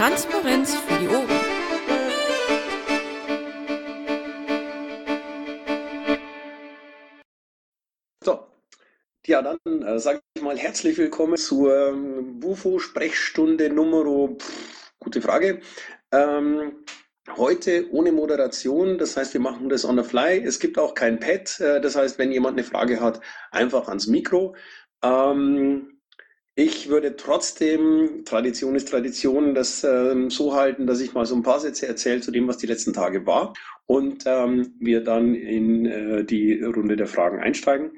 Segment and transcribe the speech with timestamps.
[0.00, 1.28] Transparenz für die Ohren.
[8.24, 8.46] So,
[9.26, 14.34] ja, dann äh, sage ich mal herzlich willkommen zur ähm, Bufo-Sprechstunde Nummer,
[15.00, 15.60] gute Frage.
[16.12, 16.82] Ähm,
[17.36, 20.42] heute ohne Moderation, das heißt, wir machen das on the fly.
[20.42, 23.20] Es gibt auch kein Pad, äh, das heißt, wenn jemand eine Frage hat,
[23.50, 24.56] einfach ans Mikro.
[25.04, 25.99] Ähm,
[26.60, 31.42] ich würde trotzdem, Tradition ist Tradition, das ähm, so halten, dass ich mal so ein
[31.42, 33.54] paar Sätze erzähle zu dem, was die letzten Tage war
[33.86, 37.92] und ähm, wir dann in äh, die Runde der Fragen einsteigen.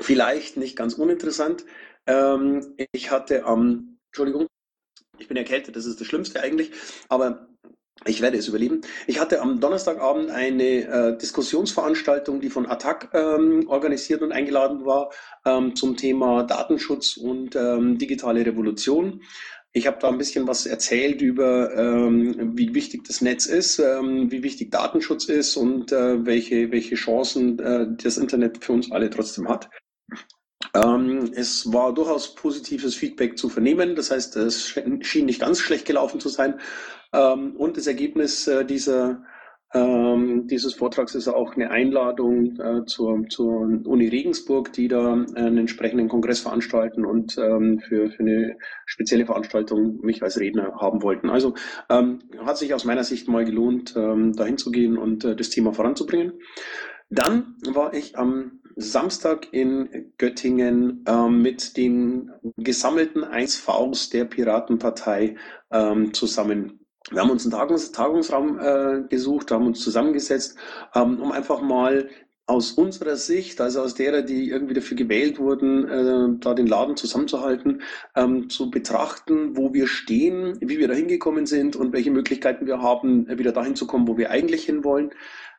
[0.00, 1.64] Vielleicht nicht ganz uninteressant.
[2.06, 4.46] Ähm, ich hatte am, Entschuldigung,
[5.18, 6.70] ich bin erkältet, das ist das Schlimmste eigentlich,
[7.08, 7.48] aber
[8.04, 8.80] ich werde es überleben.
[9.06, 15.10] Ich hatte am Donnerstagabend eine äh, Diskussionsveranstaltung, die von Attac ähm, organisiert und eingeladen war,
[15.44, 19.22] ähm, zum Thema Datenschutz und ähm, digitale Revolution.
[19.74, 24.30] Ich habe da ein bisschen was erzählt über, ähm, wie wichtig das Netz ist, ähm,
[24.30, 29.08] wie wichtig Datenschutz ist und äh, welche, welche Chancen äh, das Internet für uns alle
[29.08, 29.70] trotzdem hat.
[30.74, 33.94] Ähm, es war durchaus positives Feedback zu vernehmen.
[33.94, 36.60] Das heißt, es schien nicht ganz schlecht gelaufen zu sein.
[37.12, 39.22] Ähm, und das Ergebnis äh, dieser,
[39.74, 45.58] ähm, dieses Vortrags ist auch eine Einladung äh, zur, zur Uni Regensburg, die da einen
[45.58, 51.28] entsprechenden Kongress veranstalten und ähm, für, für eine spezielle Veranstaltung mich als Redner haben wollten.
[51.28, 51.54] Also
[51.90, 55.50] ähm, hat sich aus meiner Sicht mal gelohnt, ähm, dahin zu gehen und äh, das
[55.50, 56.34] Thema voranzubringen.
[57.10, 65.36] Dann war ich am Samstag in Göttingen ähm, mit den gesammelten 1Vs der Piratenpartei
[65.70, 66.80] ähm, zusammen.
[67.10, 70.56] Wir haben uns einen Tagungs Tagungsraum äh, gesucht, haben uns zusammengesetzt,
[70.94, 72.08] ähm, um einfach mal
[72.46, 76.96] aus unserer Sicht, also aus derer, die irgendwie dafür gewählt wurden, äh, da den Laden
[76.96, 77.82] zusammenzuhalten,
[78.16, 82.82] ähm, zu betrachten, wo wir stehen, wie wir da hingekommen sind und welche Möglichkeiten wir
[82.82, 85.12] haben, wieder dahin zu kommen, wo wir eigentlich hinwollen.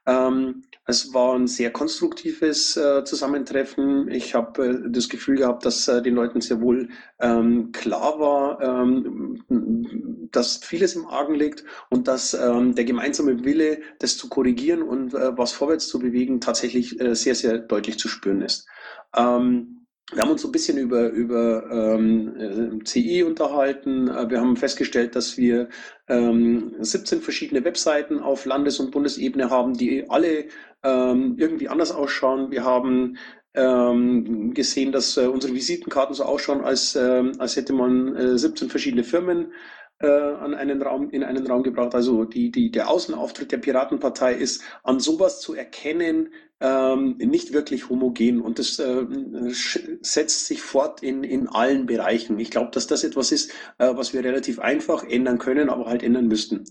[0.05, 4.09] Ähm, es war ein sehr konstruktives äh, Zusammentreffen.
[4.09, 8.61] Ich habe äh, das Gefühl gehabt, dass äh, den Leuten sehr wohl ähm, klar war,
[8.61, 14.83] ähm, dass vieles im Argen liegt und dass ähm, der gemeinsame Wille, das zu korrigieren
[14.83, 18.67] und äh, was vorwärts zu bewegen, tatsächlich äh, sehr, sehr deutlich zu spüren ist.
[19.15, 19.82] Ähm,
[20.13, 24.07] wir haben uns so ein bisschen über, über ähm, äh, CI unterhalten.
[24.07, 25.69] Äh, wir haben festgestellt, dass wir
[26.07, 30.45] ähm, 17 verschiedene Webseiten auf Landes- und Bundesebene haben, die alle
[30.83, 32.51] ähm, irgendwie anders ausschauen.
[32.51, 33.17] Wir haben
[33.55, 38.69] ähm, gesehen, dass äh, unsere Visitenkarten so ausschauen, als, äh, als hätte man äh, 17
[38.69, 39.53] verschiedene Firmen
[39.99, 41.95] äh, an einen Raum, in einen Raum gebracht.
[41.95, 46.29] Also die, die, der Außenauftritt der Piratenpartei ist an sowas zu erkennen,
[46.63, 49.05] ähm, nicht wirklich homogen und das äh,
[50.01, 52.39] setzt sich fort in, in allen Bereichen.
[52.39, 56.03] Ich glaube, dass das etwas ist, äh, was wir relativ einfach ändern können, aber halt
[56.03, 56.63] ändern müssten.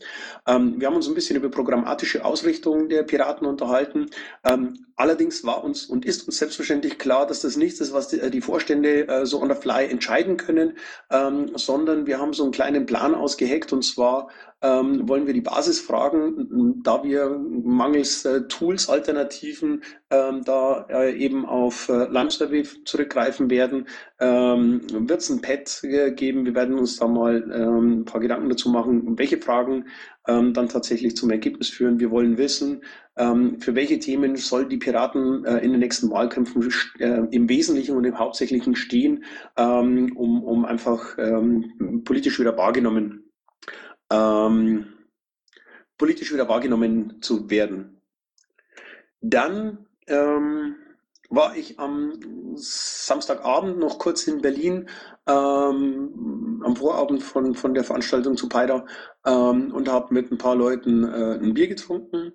[0.47, 4.07] Ähm, wir haben uns ein bisschen über programmatische Ausrichtung der Piraten unterhalten.
[4.45, 8.31] Ähm, allerdings war uns und ist uns selbstverständlich klar, dass das nichts ist, was die,
[8.31, 10.79] die Vorstände äh, so on the fly entscheiden können,
[11.11, 14.31] ähm, sondern wir haben so einen kleinen Plan ausgeheckt und zwar
[14.63, 21.45] ähm, wollen wir die Basisfragen, da wir mangels äh, Tools, Alternativen ähm, da äh, eben
[21.45, 23.89] auf äh, Lime-Survey zurückgreifen werden,
[24.21, 25.83] ähm, wird es ein Pad
[26.17, 26.45] geben.
[26.45, 29.87] Wir werden uns da mal ähm, ein paar Gedanken dazu machen, welche Fragen
[30.29, 31.99] ähm, dann tatsächlich zum Ergebnis führen.
[31.99, 32.83] Wir wollen wissen,
[33.17, 36.69] ähm, für welche Themen soll die Piraten äh, in den nächsten Wahlkämpfen
[37.01, 39.25] äh, im Wesentlichen und im Hauptsächlichen stehen,
[39.57, 41.17] um, um einfach
[42.05, 43.22] politisch wieder wahrgenommen
[44.13, 44.87] ähm,
[45.99, 48.01] politisch wieder wahrgenommen zu werden.
[49.21, 50.77] Dann ähm,
[51.31, 52.13] war ich am
[52.57, 54.89] Samstagabend noch kurz in Berlin,
[55.27, 58.85] ähm, am Vorabend von, von der Veranstaltung zu Peida
[59.25, 62.33] ähm, und habe mit ein paar Leuten äh, ein Bier getrunken.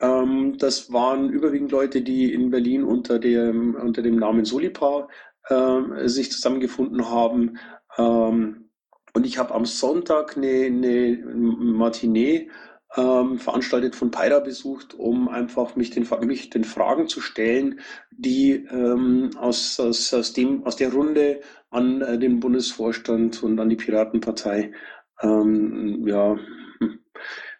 [0.00, 5.08] Ähm, das waren überwiegend Leute, die in Berlin unter dem, unter dem Namen Solipar
[5.48, 7.58] äh, sich zusammengefunden haben.
[9.12, 12.50] Und ich habe am Sonntag eine, eine Matinee
[12.96, 18.66] ähm, veranstaltet von Peira besucht, um einfach mich den, mich den Fragen zu stellen, die
[18.70, 21.40] ähm, aus, aus, aus, dem, aus der Runde
[21.70, 24.72] an äh, den Bundesvorstand und an die Piratenpartei
[25.20, 26.36] ähm, ja,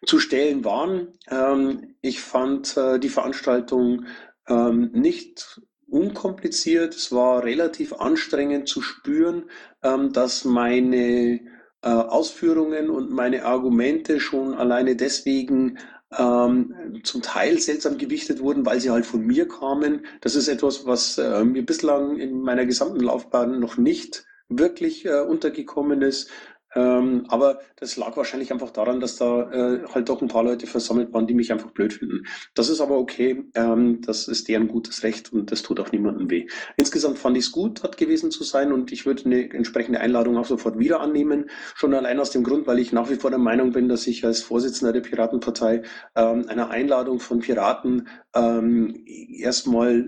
[0.07, 1.09] zu stellen waren.
[1.31, 4.07] Ähm, ich fand äh, die Veranstaltung
[4.49, 6.95] ähm, nicht unkompliziert.
[6.95, 9.51] Es war relativ anstrengend zu spüren,
[9.83, 11.41] ähm, dass meine
[11.83, 15.79] äh, Ausführungen und meine Argumente schon alleine deswegen
[16.17, 20.07] ähm, zum Teil seltsam gewichtet wurden, weil sie halt von mir kamen.
[20.21, 25.21] Das ist etwas, was äh, mir bislang in meiner gesamten Laufbahn noch nicht wirklich äh,
[25.21, 26.31] untergekommen ist.
[26.79, 30.69] Ähm, aber das lag wahrscheinlich einfach daran, dass da äh, halt doch ein paar Leute
[30.69, 32.25] versammelt waren, die mich einfach blöd finden.
[32.55, 33.43] Das ist aber okay.
[33.55, 36.47] Ähm, das ist deren gutes Recht und das tut auch niemandem weh.
[36.77, 40.37] Insgesamt fand ich es gut, dort gewesen zu sein und ich würde eine entsprechende Einladung
[40.37, 41.51] auch sofort wieder annehmen.
[41.75, 44.25] Schon allein aus dem Grund, weil ich nach wie vor der Meinung bin, dass ich
[44.25, 45.83] als Vorsitzender der Piratenpartei
[46.15, 50.05] ähm, einer Einladung von Piraten ähm, erstmal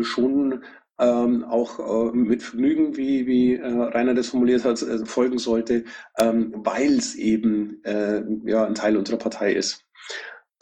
[0.00, 0.62] schon
[0.98, 5.84] ähm, auch äh, mit Vergnügen, wie, wie äh, Rainer das formuliert hat, äh, folgen sollte,
[6.18, 9.84] ähm, weil es eben äh, ja, ein Teil unserer Partei ist.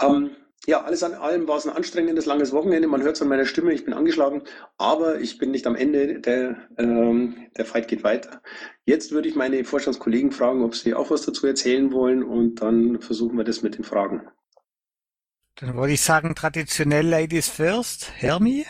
[0.00, 0.30] Ähm,
[0.66, 2.86] ja, alles an allem war es ein anstrengendes, langes Wochenende.
[2.86, 4.42] Man hört es an meiner Stimme, ich bin angeschlagen,
[4.78, 6.20] aber ich bin nicht am Ende.
[6.20, 8.40] Der, ähm, der Fight geht weiter.
[8.84, 13.00] Jetzt würde ich meine Vorstandskollegen fragen, ob sie auch was dazu erzählen wollen und dann
[13.00, 14.22] versuchen wir das mit den Fragen.
[15.56, 18.12] Dann würde ich sagen, traditionell Ladies first.
[18.14, 18.64] Hermi?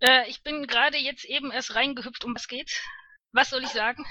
[0.00, 2.80] Äh, ich bin gerade jetzt eben erst reingehüpft, um was geht's.
[3.32, 4.04] Was soll ich sagen?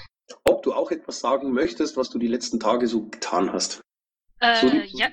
[0.44, 3.80] Ob du auch etwas sagen möchtest, was du die letzten Tage so getan hast.
[4.38, 5.10] Äh, so, die, ja,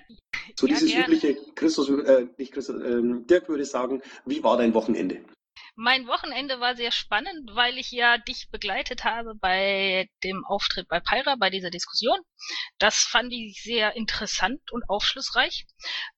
[0.56, 1.06] so ja, dieses gerne.
[1.06, 5.26] übliche, Christus, äh, nicht Christus, äh, Dirk würde sagen, wie war dein Wochenende?
[5.76, 11.00] Mein Wochenende war sehr spannend, weil ich ja dich begleitet habe bei dem Auftritt bei
[11.00, 12.18] Pyra, bei dieser Diskussion.
[12.78, 15.66] Das fand ich sehr interessant und aufschlussreich.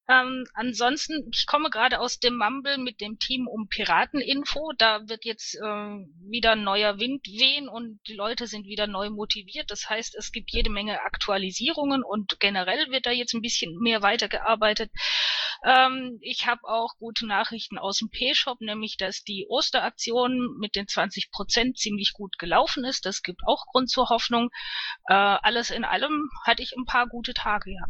[0.09, 4.73] Ähm, ansonsten, ich komme gerade aus dem Mumble mit dem Team um Pirateninfo.
[4.75, 9.69] Da wird jetzt äh, wieder neuer Wind wehen und die Leute sind wieder neu motiviert.
[9.69, 14.01] Das heißt, es gibt jede Menge Aktualisierungen und generell wird da jetzt ein bisschen mehr
[14.01, 14.91] weitergearbeitet.
[15.63, 20.87] Ähm, ich habe auch gute Nachrichten aus dem P-Shop, nämlich dass die Osteraktion mit den
[20.87, 23.05] 20 Prozent ziemlich gut gelaufen ist.
[23.05, 24.49] Das gibt auch Grund zur Hoffnung.
[25.07, 26.08] Äh, alles in allem
[26.45, 27.85] hatte ich ein paar gute Tage, ja.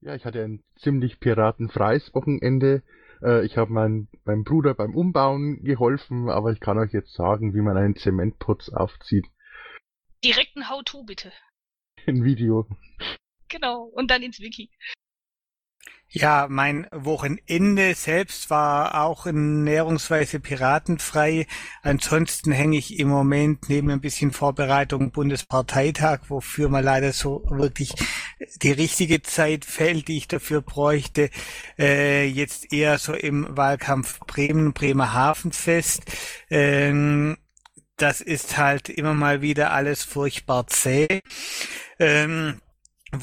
[0.00, 2.82] Ja, ich hatte ein ziemlich piratenfreies Wochenende.
[3.22, 7.54] Äh, ich habe mein, meinem Bruder beim Umbauen geholfen, aber ich kann euch jetzt sagen,
[7.54, 9.26] wie man einen Zementputz aufzieht.
[10.22, 11.32] Direkt ein How-To bitte.
[12.06, 12.66] Ein Video.
[13.48, 14.70] Genau, und dann ins Wiki.
[16.08, 21.46] Ja, mein Wochenende selbst war auch näherungsweise piratenfrei.
[21.82, 27.94] Ansonsten hänge ich im Moment neben ein bisschen Vorbereitung Bundesparteitag, wofür man leider so wirklich
[28.62, 31.30] die richtige Zeit fällt, die ich dafür bräuchte.
[31.78, 36.04] Äh, jetzt eher so im Wahlkampf Bremen, Bremerhavenfest.
[36.48, 37.38] Ähm,
[37.96, 41.20] das ist halt immer mal wieder alles furchtbar zäh.
[41.98, 42.60] Ähm,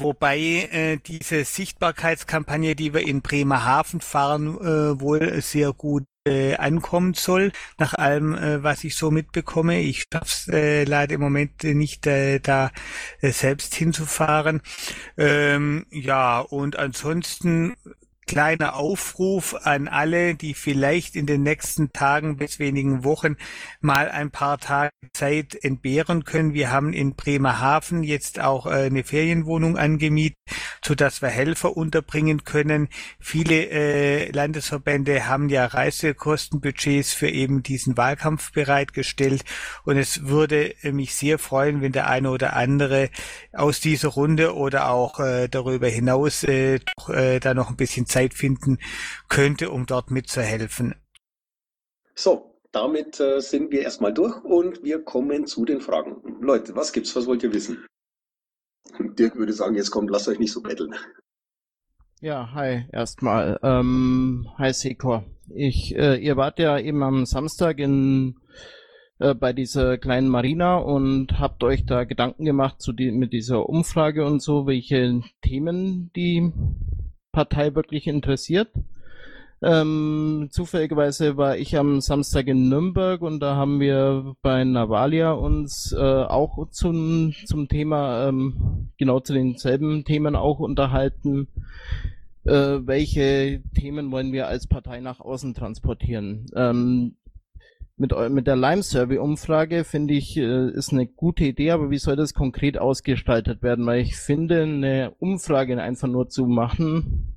[0.00, 0.38] Wobei
[0.70, 7.52] äh, diese Sichtbarkeitskampagne, die wir in Bremerhaven fahren, äh, wohl sehr gut äh, ankommen soll,
[7.78, 9.80] nach allem, äh, was ich so mitbekomme.
[9.80, 12.70] Ich schaff's äh, leider im Moment nicht, äh, da
[13.20, 14.62] äh, selbst hinzufahren.
[15.16, 17.74] Ähm, ja, und ansonsten
[18.32, 23.36] kleiner Aufruf an alle, die vielleicht in den nächsten Tagen bis wenigen Wochen
[23.82, 26.54] mal ein paar Tage Zeit entbehren können.
[26.54, 30.38] Wir haben in Bremerhaven jetzt auch äh, eine Ferienwohnung angemietet,
[30.82, 32.88] so dass wir Helfer unterbringen können.
[33.20, 39.44] Viele äh, Landesverbände haben ja Reisekostenbudgets für eben diesen Wahlkampf bereitgestellt
[39.84, 43.10] und es würde mich sehr freuen, wenn der eine oder andere
[43.52, 48.06] aus dieser Runde oder auch äh, darüber hinaus äh, doch, äh, da noch ein bisschen
[48.06, 48.78] Zeit finden
[49.28, 50.94] könnte, um dort mitzuhelfen.
[52.14, 56.22] So, damit äh, sind wir erstmal durch und wir kommen zu den Fragen.
[56.40, 57.14] Leute, was gibt's?
[57.16, 57.84] Was wollt ihr wissen?
[58.98, 60.94] Dirk würde sagen, jetzt kommt, lasst euch nicht so betteln.
[62.20, 63.58] Ja, hi, erstmal.
[63.62, 65.24] Ähm, hi Sekor.
[65.48, 68.36] Ich, äh, ihr wart ja eben am Samstag in
[69.18, 73.68] äh, bei dieser kleinen Marina und habt euch da Gedanken gemacht zu die, mit dieser
[73.68, 76.52] Umfrage und so, welche Themen die
[77.32, 78.68] Partei wirklich interessiert.
[79.64, 85.92] Ähm, zufälligerweise war ich am Samstag in Nürnberg und da haben wir bei Navalia uns
[85.92, 91.46] äh, auch zum, zum Thema, ähm, genau zu denselben Themen auch unterhalten.
[92.44, 96.46] Äh, welche Themen wollen wir als Partei nach außen transportieren?
[96.56, 97.14] Ähm,
[98.02, 102.34] mit, mit der Lime-Survey-Umfrage finde ich, äh, ist eine gute Idee, aber wie soll das
[102.34, 103.86] konkret ausgestaltet werden?
[103.86, 107.36] Weil ich finde, eine Umfrage einfach nur zu machen,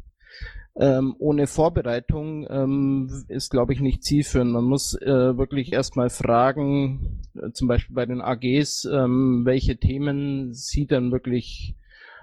[0.75, 4.51] ähm, ohne Vorbereitung, ähm, ist, glaube ich, nicht zielführend.
[4.51, 10.55] Man muss äh, wirklich erstmal fragen, äh, zum Beispiel bei den AGs, ähm, welche Themen
[10.55, 11.75] sie dann wirklich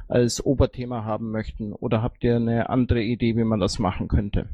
[0.09, 1.73] als Oberthema haben möchten.
[1.73, 4.49] Oder habt ihr eine andere Idee, wie man das machen könnte?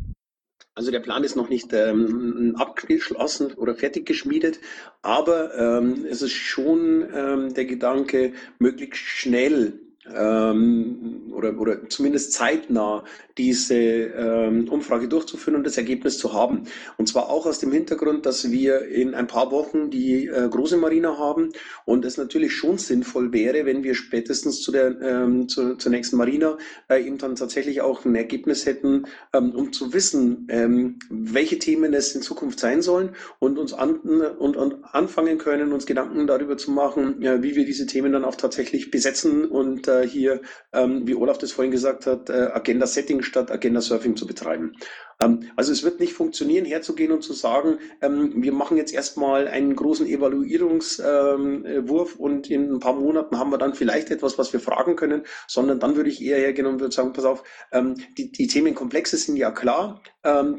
[0.78, 4.60] Also der Plan ist noch nicht ähm, abgeschlossen oder fertig geschmiedet,
[5.02, 9.80] aber ähm, es ist schon ähm, der Gedanke, möglichst schnell
[10.16, 13.04] ähm, oder, oder zumindest zeitnah
[13.36, 16.64] diese ähm, Umfrage durchzuführen und das Ergebnis zu haben.
[16.96, 20.76] Und zwar auch aus dem Hintergrund, dass wir in ein paar Wochen die äh, große
[20.76, 21.50] Marina haben
[21.84, 26.16] und es natürlich schon sinnvoll wäre, wenn wir spätestens zu der ähm, zu, zur nächsten
[26.16, 31.58] Marina äh, eben dann tatsächlich auch ein Ergebnis hätten, ähm, um zu wissen, ähm, welche
[31.58, 36.26] Themen es in Zukunft sein sollen und uns an, und, und anfangen können, uns Gedanken
[36.26, 40.40] darüber zu machen, ja, wie wir diese Themen dann auch tatsächlich besetzen und äh, hier,
[40.72, 44.74] ähm, wie Olaf das vorhin gesagt hat, äh, Agenda Setting statt Agenda Surfing zu betreiben.
[45.20, 49.48] Ähm, also es wird nicht funktionieren, herzugehen und zu sagen, ähm, wir machen jetzt erstmal
[49.48, 54.60] einen großen Evaluierungswurf und in ein paar Monaten haben wir dann vielleicht etwas, was wir
[54.60, 58.30] fragen können, sondern dann würde ich eher hergehen und würde sagen, pass auf, ähm, die,
[58.30, 60.02] die Themenkomplexe sind ja klar,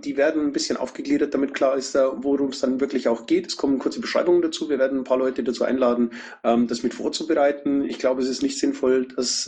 [0.03, 3.45] die werden ein bisschen aufgegliedert, damit klar ist, äh, worum es dann wirklich auch geht.
[3.45, 4.67] Es kommen kurze Beschreibungen dazu.
[4.67, 6.11] Wir werden ein paar Leute dazu einladen,
[6.41, 7.83] das mit vorzubereiten.
[7.83, 9.47] Ich glaube, es ist nicht sinnvoll, das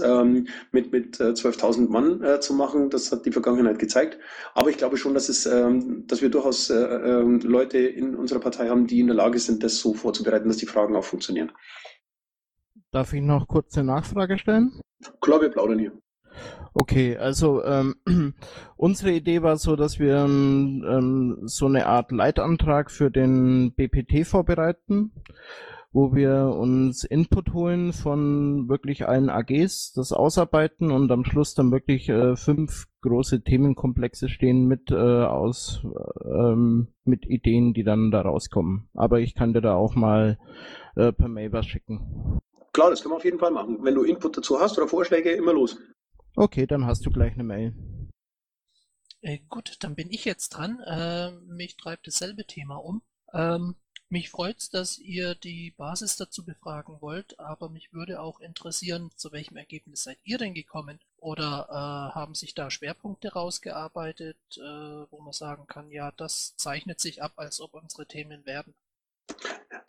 [0.71, 2.89] mit, mit 12.000 äh, Mann äh, zu machen.
[2.89, 4.17] Das hat die Vergangenheit gezeigt.
[4.53, 8.39] Aber ich glaube schon, dass, es, ähm, dass wir durchaus äh, äh, Leute in unserer
[8.39, 11.51] Partei haben, die in der Lage sind, das so vorzubereiten, dass die Fragen auch funktionieren.
[12.91, 14.79] Darf ich noch kurz eine Nachfrage stellen?
[15.21, 15.91] Klar, wir plaudern hier.
[16.73, 17.95] Okay, also ähm,
[18.77, 25.11] unsere Idee war so, dass wir ähm, so eine Art Leitantrag für den BPT vorbereiten
[25.93, 31.71] wo wir uns Input holen von wirklich allen AGs, das ausarbeiten und am Schluss dann
[31.71, 35.85] wirklich äh, fünf große Themenkomplexe stehen mit äh, aus
[36.23, 38.89] ähm, mit Ideen, die dann da rauskommen.
[38.93, 40.37] Aber ich kann dir da auch mal
[40.95, 42.39] äh, per Mail was schicken.
[42.73, 43.79] Klar, das können wir auf jeden Fall machen.
[43.81, 45.77] Wenn du Input dazu hast oder Vorschläge, immer los.
[46.35, 47.75] Okay, dann hast du gleich eine Mail.
[49.21, 50.79] Äh, gut, dann bin ich jetzt dran.
[50.85, 53.01] Äh, mich treibt dasselbe Thema um.
[53.33, 53.75] Ähm,
[54.11, 59.31] mich freut's, dass ihr die Basis dazu befragen wollt, aber mich würde auch interessieren, zu
[59.31, 60.99] welchem Ergebnis seid ihr denn gekommen?
[61.17, 64.61] Oder äh, haben sich da Schwerpunkte rausgearbeitet, äh,
[65.11, 68.73] wo man sagen kann, ja, das zeichnet sich ab, als ob unsere Themen werden?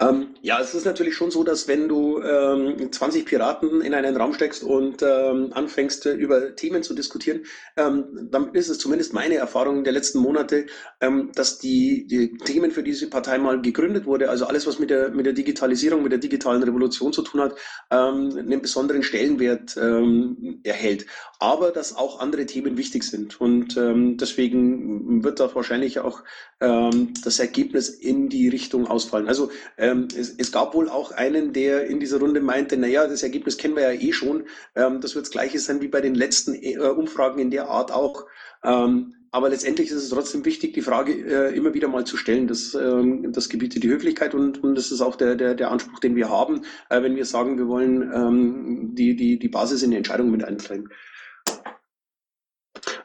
[0.00, 4.16] Ähm, ja, es ist natürlich schon so, dass wenn du ähm, 20 Piraten in einen
[4.16, 7.42] Raum steckst und ähm, anfängst, äh, über Themen zu diskutieren,
[7.76, 10.66] ähm, dann ist es zumindest meine Erfahrung der letzten Monate,
[11.00, 14.90] ähm, dass die, die Themen für diese Partei mal gegründet wurde, also alles, was mit
[14.90, 17.54] der, mit der Digitalisierung, mit der digitalen Revolution zu tun hat,
[17.90, 19.76] ähm, einen besonderen Stellenwert
[20.62, 21.06] erhält.
[21.38, 23.40] Aber dass auch andere Themen wichtig sind.
[23.40, 26.22] Und deswegen wird da wahrscheinlich auch
[26.58, 29.28] das Ergebnis in die Richtung ausfallen.
[29.28, 29.50] Also
[29.82, 33.58] ähm, es, es, gab wohl auch einen, der in dieser Runde meinte, naja, das Ergebnis
[33.58, 34.44] kennen wir ja eh schon.
[34.76, 37.90] Ähm, das wird das gleiche sein wie bei den letzten äh, Umfragen in der Art
[37.90, 38.26] auch.
[38.62, 42.46] Ähm, aber letztendlich ist es trotzdem wichtig, die Frage äh, immer wieder mal zu stellen.
[42.46, 45.98] Das, ähm, das gebietet die Höflichkeit und, und das ist auch der, der, der Anspruch,
[45.98, 49.90] den wir haben, äh, wenn wir sagen, wir wollen ähm, die, die, die Basis in
[49.90, 50.90] die Entscheidung mit eintreiben.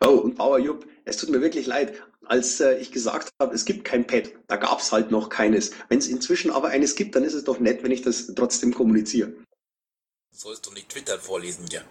[0.07, 3.65] Oh, und Bauer Jupp, es tut mir wirklich leid, als äh, ich gesagt habe, es
[3.65, 5.71] gibt kein Pad, da gab es halt noch keines.
[5.89, 8.73] Wenn es inzwischen aber eines gibt, dann ist es doch nett, wenn ich das trotzdem
[8.73, 9.31] kommuniziere.
[9.31, 11.81] Du sollst doch nicht Twitter vorlesen, ja.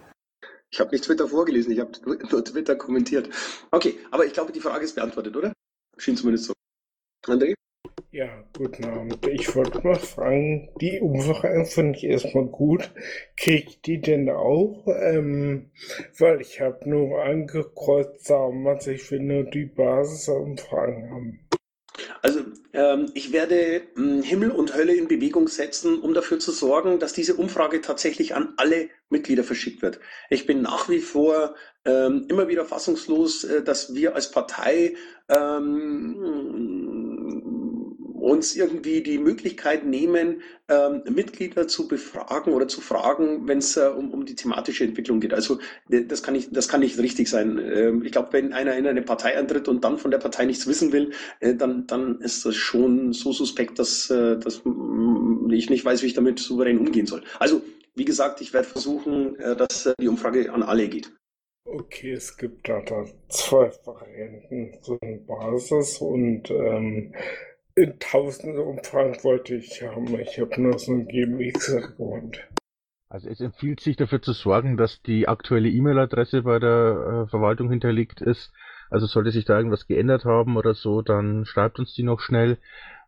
[0.71, 3.29] Ich habe nicht Twitter vorgelesen, ich habe nur Twitter kommentiert.
[3.69, 5.53] Okay, aber ich glaube, die Frage ist beantwortet, oder?
[5.97, 6.53] Schien zumindest so.
[7.27, 7.53] André?
[8.09, 9.27] Ja, guten Abend.
[9.27, 12.89] Ich wollte mal fragen, die Umfrage finde ich erstmal gut.
[13.35, 14.87] Kriegt die denn auch?
[14.87, 15.71] Ähm,
[16.17, 21.39] weil ich habe nur angekreuzt damals, ich will nur die Basisumfragen haben.
[22.21, 22.39] Also
[22.73, 27.11] ähm, ich werde äh, Himmel und Hölle in Bewegung setzen, um dafür zu sorgen, dass
[27.11, 29.99] diese Umfrage tatsächlich an alle Mitglieder verschickt wird.
[30.29, 34.95] Ich bin nach wie vor ähm, immer wieder fassungslos, äh, dass wir als Partei
[35.29, 37.06] ähm,
[38.27, 43.87] uns irgendwie die Möglichkeit nehmen, ähm, Mitglieder zu befragen oder zu fragen, wenn es äh,
[43.87, 45.33] um, um die thematische Entwicklung geht.
[45.33, 47.57] Also äh, das kann nicht, das kann nicht richtig sein.
[47.57, 50.67] Ähm, ich glaube, wenn einer in eine Partei antritt und dann von der Partei nichts
[50.67, 54.61] wissen will, äh, dann, dann ist das schon so suspekt, dass, äh, dass
[55.51, 57.23] ich nicht weiß, wie ich damit souverän umgehen soll.
[57.39, 57.61] Also
[57.95, 61.11] wie gesagt, ich werde versuchen, äh, dass äh, die Umfrage an alle geht.
[61.65, 67.13] Okay, es gibt da, da zwei Varianten, so eine Basis und ähm,
[67.77, 70.19] in tausende Umfang wollte ich haben.
[70.19, 72.47] Ich habe nur so ein GMX-Account.
[73.07, 77.69] Also es empfiehlt sich dafür zu sorgen, dass die aktuelle E-Mail-Adresse bei der äh, Verwaltung
[77.69, 78.51] hinterlegt ist,
[78.89, 82.57] Also sollte sich da irgendwas geändert haben oder so, dann schreibt uns die noch schnell.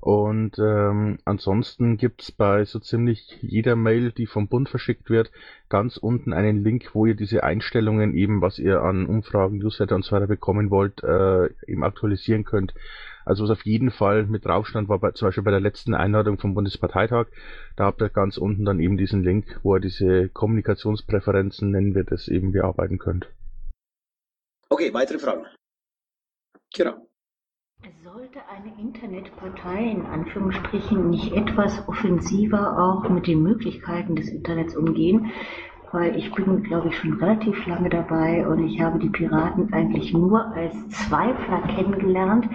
[0.02, 5.32] Und ähm, ansonsten gibt's bei so ziemlich jeder Mail, die vom Bund verschickt wird,
[5.68, 10.06] ganz unten einen Link, wo ihr diese Einstellungen eben, was ihr an Umfragen, Newsletter und
[10.06, 12.74] so weiter bekommen wollt, äh, eben aktualisieren könnt.
[13.30, 15.94] Also was auf jeden Fall mit drauf stand, war bei, zum Beispiel bei der letzten
[15.94, 17.28] Einladung vom Bundesparteitag.
[17.76, 22.06] Da habt ihr ganz unten dann eben diesen Link, wo ihr diese Kommunikationspräferenzen, nennen wir
[22.06, 23.30] das, eben bearbeiten könnt.
[24.70, 25.46] Okay, weitere Fragen?
[26.74, 27.00] Kira.
[28.04, 35.32] Sollte eine Internetpartei in Anführungsstrichen nicht etwas offensiver auch mit den Möglichkeiten des Internets umgehen?
[35.92, 40.14] Weil ich bin, glaube ich, schon relativ lange dabei und ich habe die Piraten eigentlich
[40.14, 42.48] nur als Zweifler kennengelernt.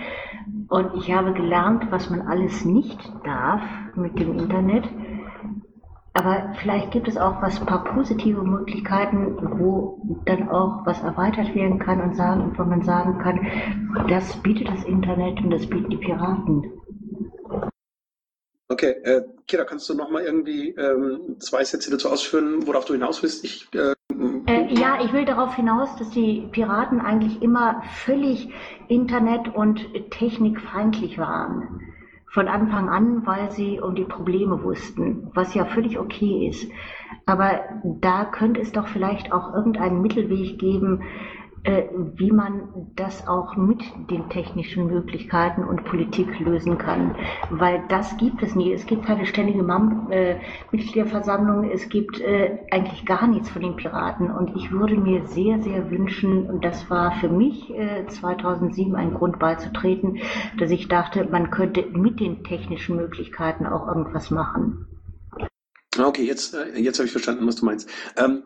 [0.69, 3.63] Und ich habe gelernt, was man alles nicht darf
[3.97, 4.89] mit dem Internet.
[6.17, 11.81] Aber vielleicht gibt es auch was paar positive Möglichkeiten, wo dann auch was erweitert werden
[11.81, 13.41] kann und sagen, wo man sagen kann,
[14.09, 16.71] das bietet das Internet und das bieten die Piraten.
[18.75, 22.95] Okay, äh, Kira, kannst du noch mal irgendwie ähm, zwei Sätze dazu ausführen, worauf du
[22.95, 23.45] hinaus willst?
[23.45, 23.95] Ich, äh,
[24.49, 28.49] äh, ja, ich will darauf hinaus, dass die Piraten eigentlich immer völlig
[28.89, 31.83] internet- und technikfeindlich waren
[32.33, 36.69] von Anfang an, weil sie um die Probleme wussten, was ja völlig okay ist.
[37.27, 41.05] Aber da könnte es doch vielleicht auch irgendeinen Mittelweg geben,
[42.17, 47.15] wie man das auch mit den technischen Möglichkeiten und Politik lösen kann.
[47.51, 48.73] Weil das gibt es nie.
[48.73, 50.37] Es gibt keine ständige Mam äh,
[50.73, 54.31] Mitgliederversammlung, es gibt äh, eigentlich gar nichts von den Piraten.
[54.31, 57.73] Und ich würde mir sehr, sehr wünschen, und das war für mich
[58.09, 60.19] 2007 ein Grund beizutreten,
[60.59, 64.87] dass ich dachte, man könnte mit den technischen Möglichkeiten auch irgendwas machen.
[65.99, 67.89] Okay, jetzt, äh, jetzt habe ich verstanden, was du meinst.
[68.17, 68.43] Ähm,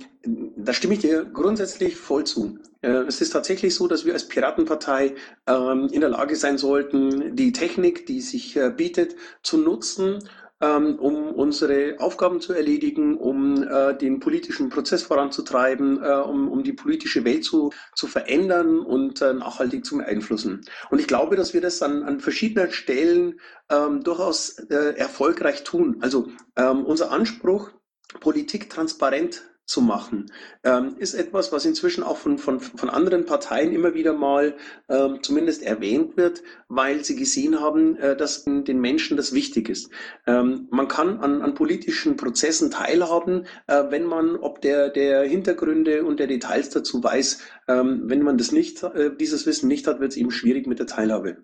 [0.57, 2.59] da stimme ich dir grundsätzlich voll zu.
[2.83, 5.15] Äh, es ist tatsächlich so, dass wir als Piratenpartei
[5.47, 10.19] ähm, in der Lage sein sollten, die Technik, die sich äh, bietet, zu nutzen,
[10.61, 16.63] ähm, um unsere Aufgaben zu erledigen, um äh, den politischen Prozess voranzutreiben, äh, um, um
[16.63, 20.63] die politische Welt zu, zu verändern und äh, nachhaltig zu beeinflussen.
[20.91, 25.99] Und ich glaube, dass wir das an, an verschiedenen Stellen ähm, durchaus äh, erfolgreich tun.
[26.01, 27.71] Also ähm, unser Anspruch,
[28.21, 30.33] Politik transparent zu machen,
[30.65, 34.57] ähm, ist etwas, was inzwischen auch von, von, von anderen Parteien immer wieder mal
[34.89, 39.91] ähm, zumindest erwähnt wird, weil sie gesehen haben, äh, dass den Menschen das wichtig ist.
[40.27, 46.03] Ähm, man kann an, an politischen Prozessen teilhaben, äh, wenn man ob der, der Hintergründe
[46.03, 47.39] und der Details dazu weiß.
[47.69, 50.79] Ähm, wenn man das nicht, äh, dieses Wissen nicht hat, wird es eben schwierig mit
[50.79, 51.37] der Teilhabe.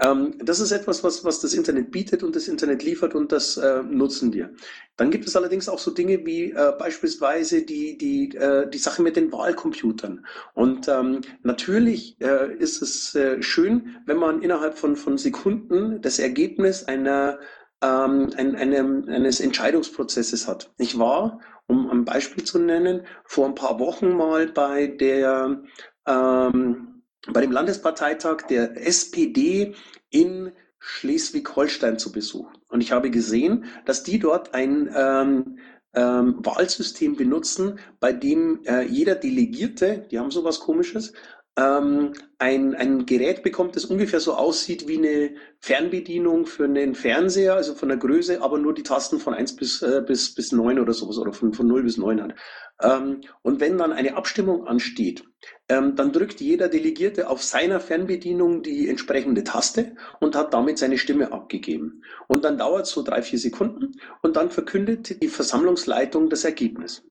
[0.00, 3.56] Ähm, das ist etwas, was, was das Internet bietet und das Internet liefert und das
[3.56, 4.50] äh, nutzen wir.
[4.96, 9.02] Dann gibt es allerdings auch so Dinge wie äh, beispielsweise die, die, äh, die Sache
[9.02, 10.26] mit den Wahlcomputern.
[10.54, 16.18] Und ähm, natürlich äh, ist es äh, schön, wenn man innerhalb von, von Sekunden das
[16.18, 17.38] Ergebnis einer
[17.82, 18.78] ähm, ein, eine,
[19.08, 20.72] eines Entscheidungsprozesses hat.
[20.78, 25.62] Ich war, um ein Beispiel zu nennen, vor ein paar Wochen mal bei der
[26.06, 27.02] ähm,
[27.32, 29.74] bei dem Landesparteitag der SPD
[30.10, 32.50] in Schleswig-Holstein zu Besuch.
[32.68, 35.58] Und ich habe gesehen, dass die dort ein ähm,
[35.98, 41.12] ähm, Wahlsystem benutzen, bei dem äh, jeder Delegierte, die haben sowas komisches,
[41.58, 47.54] ähm, ein, ein Gerät bekommt, das ungefähr so aussieht wie eine Fernbedienung für einen Fernseher,
[47.54, 50.78] also von der Größe, aber nur die Tasten von 1 bis, äh, bis, bis 9
[50.78, 52.34] oder sowas oder von, von 0 bis 9 hat.
[52.80, 55.24] Ähm, und wenn dann eine Abstimmung ansteht,
[55.68, 60.96] ähm, dann drückt jeder Delegierte auf seiner Fernbedienung die entsprechende Taste und hat damit seine
[60.96, 62.02] Stimme abgegeben.
[62.28, 67.02] Und dann dauert es so drei, vier Sekunden und dann verkündet die Versammlungsleitung das Ergebnis.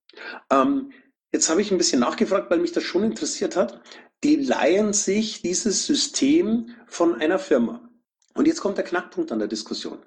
[0.49, 0.91] Ähm,
[1.31, 3.81] jetzt habe ich ein bisschen nachgefragt, weil mich das schon interessiert hat.
[4.23, 7.87] Die leihen sich dieses System von einer Firma.
[8.33, 9.99] Und jetzt kommt der Knackpunkt an der Diskussion.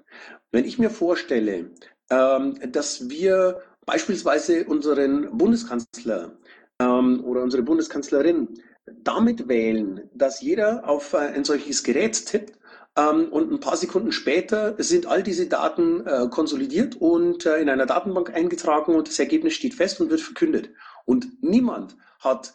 [0.51, 1.71] Wenn ich mir vorstelle,
[2.09, 6.37] ähm, dass wir beispielsweise unseren Bundeskanzler
[6.79, 12.57] ähm, oder unsere Bundeskanzlerin damit wählen, dass jeder auf äh, ein solches Gerät tippt
[12.97, 17.69] ähm, und ein paar Sekunden später sind all diese Daten äh, konsolidiert und äh, in
[17.69, 20.71] einer Datenbank eingetragen und das Ergebnis steht fest und wird verkündet.
[21.05, 22.53] Und niemand hat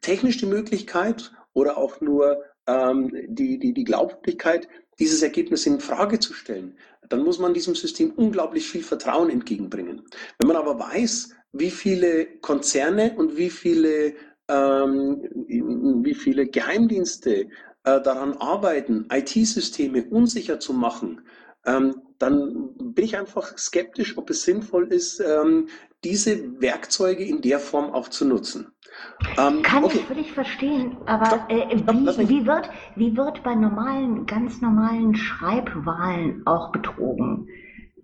[0.00, 4.68] technisch die Möglichkeit oder auch nur ähm, die, die, die Glaubwürdigkeit,
[4.98, 6.76] dieses Ergebnis in Frage zu stellen.
[7.08, 10.02] Dann muss man diesem System unglaublich viel Vertrauen entgegenbringen.
[10.38, 14.14] Wenn man aber weiß, wie viele Konzerne und wie viele,
[14.48, 15.28] ähm,
[16.04, 17.48] wie viele Geheimdienste
[17.84, 21.22] äh, daran arbeiten, IT-Systeme unsicher zu machen,
[21.66, 25.68] ähm, dann bin ich einfach skeptisch, ob es sinnvoll ist, ähm,
[26.04, 28.72] diese Werkzeuge in der Form auch zu nutzen.
[29.38, 29.98] Ähm, Kann okay.
[29.98, 36.42] ich völlig verstehen, aber äh, wie, wie, wird, wie wird bei normalen, ganz normalen Schreibwahlen
[36.46, 37.48] auch betrogen?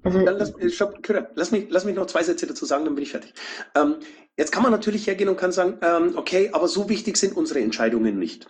[0.03, 0.95] Also, dann lass, stopp,
[1.35, 3.35] lass, mich, lass mich noch zwei Sätze dazu sagen, dann bin ich fertig.
[3.75, 3.97] Ähm,
[4.39, 7.59] Jetzt kann man natürlich hergehen und kann sagen, ähm, okay, aber so wichtig sind unsere
[7.59, 8.47] Entscheidungen nicht.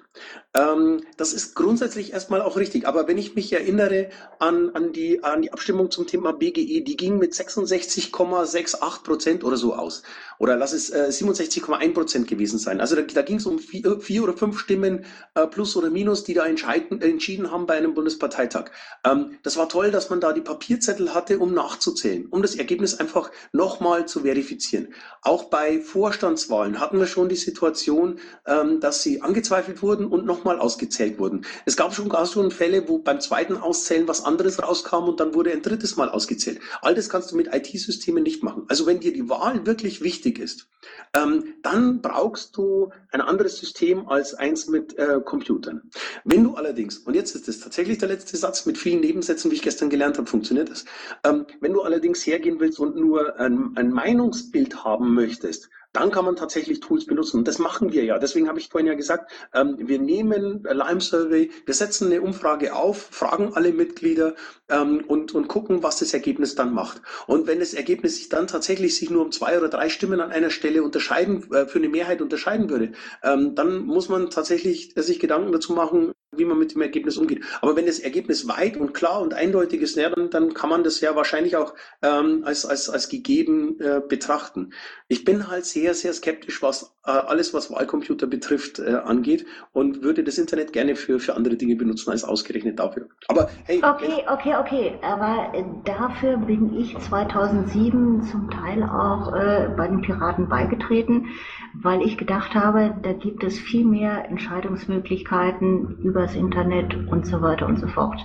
[0.52, 2.86] Ähm, das ist grundsätzlich erstmal auch richtig.
[2.86, 6.96] Aber wenn ich mich erinnere an, an, die, an die Abstimmung zum Thema BGE, die
[6.96, 10.02] ging mit 66,68 Prozent oder so aus.
[10.38, 12.82] Oder lass es äh, 67,1 Prozent gewesen sein.
[12.82, 16.22] Also da, da ging es um vier, vier, oder fünf Stimmen äh, plus oder minus,
[16.22, 18.72] die da entscheiden, entschieden haben bei einem Bundesparteitag.
[19.06, 23.00] Ähm, das war toll, dass man da die Papierzettel hatte, um nachzuzählen, um das Ergebnis
[23.00, 24.92] einfach nochmal zu verifizieren.
[25.22, 30.58] Auch bei Vorstandswahlen hatten wir schon die Situation, ähm, dass sie angezweifelt wurden und nochmal
[30.58, 31.44] ausgezählt wurden.
[31.66, 35.34] Es gab schon gar schon Fälle, wo beim zweiten Auszählen was anderes rauskam und dann
[35.34, 36.60] wurde ein drittes Mal ausgezählt.
[36.82, 38.64] All das kannst du mit IT-Systemen nicht machen.
[38.68, 40.68] Also wenn dir die Wahl wirklich wichtig ist,
[41.14, 45.90] ähm, dann brauchst du ein anderes System als eins mit äh, Computern.
[46.24, 49.56] Wenn du allerdings, und jetzt ist das tatsächlich der letzte Satz mit vielen Nebensätzen, wie
[49.56, 50.84] ich gestern gelernt habe, funktioniert das.
[51.24, 56.24] Ähm, wenn du allerdings hergehen willst und nur ein, ein Meinungsbild haben möchtest, dann kann
[56.24, 57.38] man tatsächlich Tools benutzen.
[57.38, 58.18] Und das machen wir ja.
[58.18, 62.74] Deswegen habe ich vorhin ja gesagt, ähm, wir nehmen Lime Survey, wir setzen eine Umfrage
[62.74, 64.34] auf, fragen alle Mitglieder
[64.68, 67.00] ähm, und, und gucken, was das Ergebnis dann macht.
[67.26, 70.30] Und wenn das Ergebnis sich dann tatsächlich sich nur um zwei oder drei Stimmen an
[70.30, 75.02] einer Stelle unterscheiden, äh, für eine Mehrheit unterscheiden würde, ähm, dann muss man tatsächlich äh,
[75.02, 77.42] sich Gedanken dazu machen, wie man mit dem Ergebnis umgeht.
[77.62, 80.84] Aber wenn das Ergebnis weit und klar und eindeutig ist, ja, dann, dann kann man
[80.84, 84.72] das ja wahrscheinlich auch ähm, als, als, als gegeben äh, betrachten.
[85.08, 90.02] Ich bin halt sehr, sehr skeptisch, was äh, alles, was Wahlcomputer betrifft, äh, angeht und
[90.02, 93.08] würde das Internet gerne für, für andere Dinge benutzen als ausgerechnet dafür.
[93.28, 93.82] Aber hey.
[93.82, 94.98] Okay, okay, okay.
[95.02, 101.26] Aber äh, dafür bin ich 2007 zum Teil auch äh, bei den Piraten beigetreten,
[101.74, 107.66] weil ich gedacht habe, da gibt es viel mehr Entscheidungsmöglichkeiten übers Internet und so weiter
[107.66, 108.20] und so fort.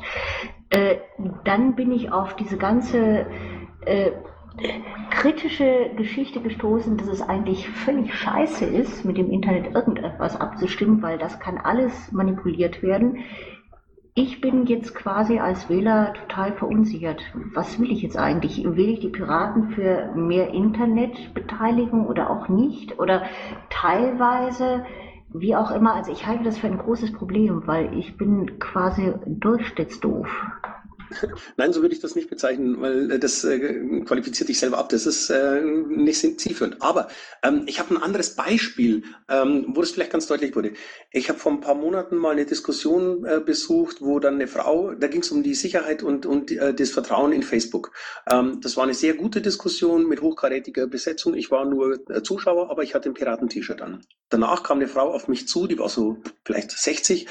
[0.69, 0.97] Äh,
[1.43, 3.27] dann bin ich auf diese ganze
[3.85, 4.11] äh,
[5.09, 11.17] kritische Geschichte gestoßen, dass es eigentlich völlig scheiße ist, mit dem Internet irgendetwas abzustimmen, weil
[11.17, 13.19] das kann alles manipuliert werden.
[14.15, 17.23] Ich bin jetzt quasi als Wähler total verunsichert.
[17.55, 18.63] Was will ich jetzt eigentlich?
[18.63, 22.99] Will ich die Piraten für mehr Internetbeteiligung oder auch nicht?
[22.99, 23.23] Oder
[23.71, 24.85] teilweise,
[25.33, 25.95] wie auch immer.
[25.95, 30.27] Also ich halte das für ein großes Problem, weil ich bin quasi durchschnittsdoof.
[31.57, 34.89] Nein, so würde ich das nicht bezeichnen, weil äh, das äh, qualifiziert dich selber ab.
[34.89, 36.81] Das ist äh, nicht zielführend.
[36.81, 37.07] Aber
[37.43, 40.73] ähm, ich habe ein anderes Beispiel, ähm, wo das vielleicht ganz deutlich wurde.
[41.11, 44.93] Ich habe vor ein paar Monaten mal eine Diskussion äh, besucht, wo dann eine Frau,
[44.93, 47.91] da ging es um die Sicherheit und, und äh, das Vertrauen in Facebook.
[48.29, 51.33] Ähm, das war eine sehr gute Diskussion mit hochkarätiger Besetzung.
[51.35, 54.01] Ich war nur äh, Zuschauer, aber ich hatte ein Piraten-T-Shirt an.
[54.29, 57.27] Danach kam eine Frau auf mich zu, die war so vielleicht 60.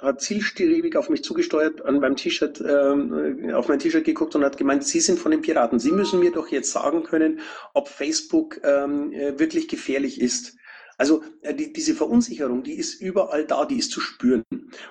[0.00, 4.56] Hat zielstrebig auf mich zugesteuert, an meinem T-Shirt, äh, auf mein T-Shirt geguckt und hat
[4.56, 5.78] gemeint, Sie sind von den Piraten.
[5.78, 7.40] Sie müssen mir doch jetzt sagen können,
[7.72, 10.56] ob Facebook ähm, äh, wirklich gefährlich ist.
[10.98, 14.44] Also äh, die, diese Verunsicherung, die ist überall da, die ist zu spüren.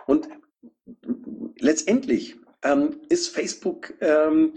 [0.05, 0.29] Und
[1.59, 4.53] letztendlich ähm, ist Facebook ähm,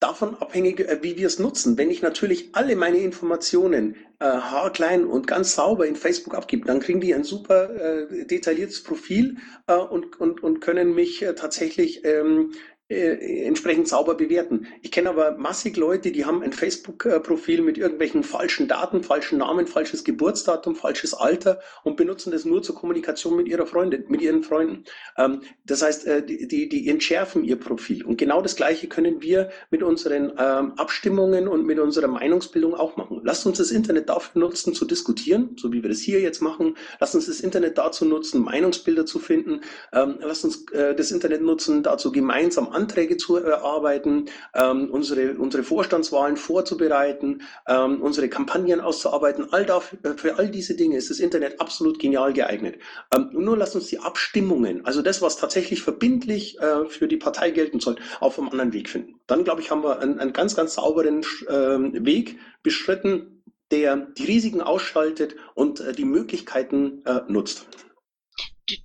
[0.00, 1.78] davon abhängig, äh, wie wir es nutzen.
[1.78, 6.80] Wenn ich natürlich alle meine Informationen äh, haarklein und ganz sauber in Facebook abgebe, dann
[6.80, 12.04] kriegen die ein super äh, detailliertes Profil äh, und, und, und können mich äh, tatsächlich
[12.04, 14.68] ähm, äh, entsprechend sauber bewerten.
[14.80, 19.66] Ich kenne aber massig Leute, die haben ein Facebook-Profil mit irgendwelchen falschen Daten, falschen Namen,
[19.66, 24.44] falsches Geburtsdatum, falsches Alter und benutzen das nur zur Kommunikation mit ihrer Freundin, mit ihren
[24.44, 24.84] Freunden.
[25.18, 28.04] Ähm, das heißt, äh, die, die, die entschärfen ihr Profil.
[28.04, 32.96] Und genau das Gleiche können wir mit unseren ähm, Abstimmungen und mit unserer Meinungsbildung auch
[32.96, 33.20] machen.
[33.24, 36.76] Lasst uns das Internet dafür nutzen, zu diskutieren, so wie wir das hier jetzt machen.
[37.00, 39.62] Lasst uns das Internet dazu nutzen, Meinungsbilder zu finden.
[39.92, 45.64] Ähm, lasst uns äh, das Internet nutzen, dazu gemeinsam Anträge zu erarbeiten, ähm, unsere, unsere
[45.64, 49.52] Vorstandswahlen vorzubereiten, ähm, unsere Kampagnen auszuarbeiten.
[49.52, 52.78] All dafür, äh, für all diese Dinge ist das Internet absolut genial geeignet.
[53.14, 57.50] Ähm, nur lasst uns die Abstimmungen, also das, was tatsächlich verbindlich äh, für die Partei
[57.50, 59.20] gelten soll, auf einem anderen Weg finden.
[59.26, 64.24] Dann, glaube ich, haben wir einen, einen ganz, ganz sauberen äh, Weg beschritten, der die
[64.24, 67.66] Risiken ausschaltet und äh, die Möglichkeiten äh, nutzt.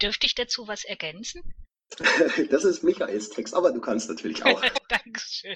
[0.01, 1.41] Dürfte ich dazu was ergänzen?
[2.49, 4.62] Das ist Michaels Text, aber du kannst natürlich auch.
[4.89, 5.56] Dankeschön.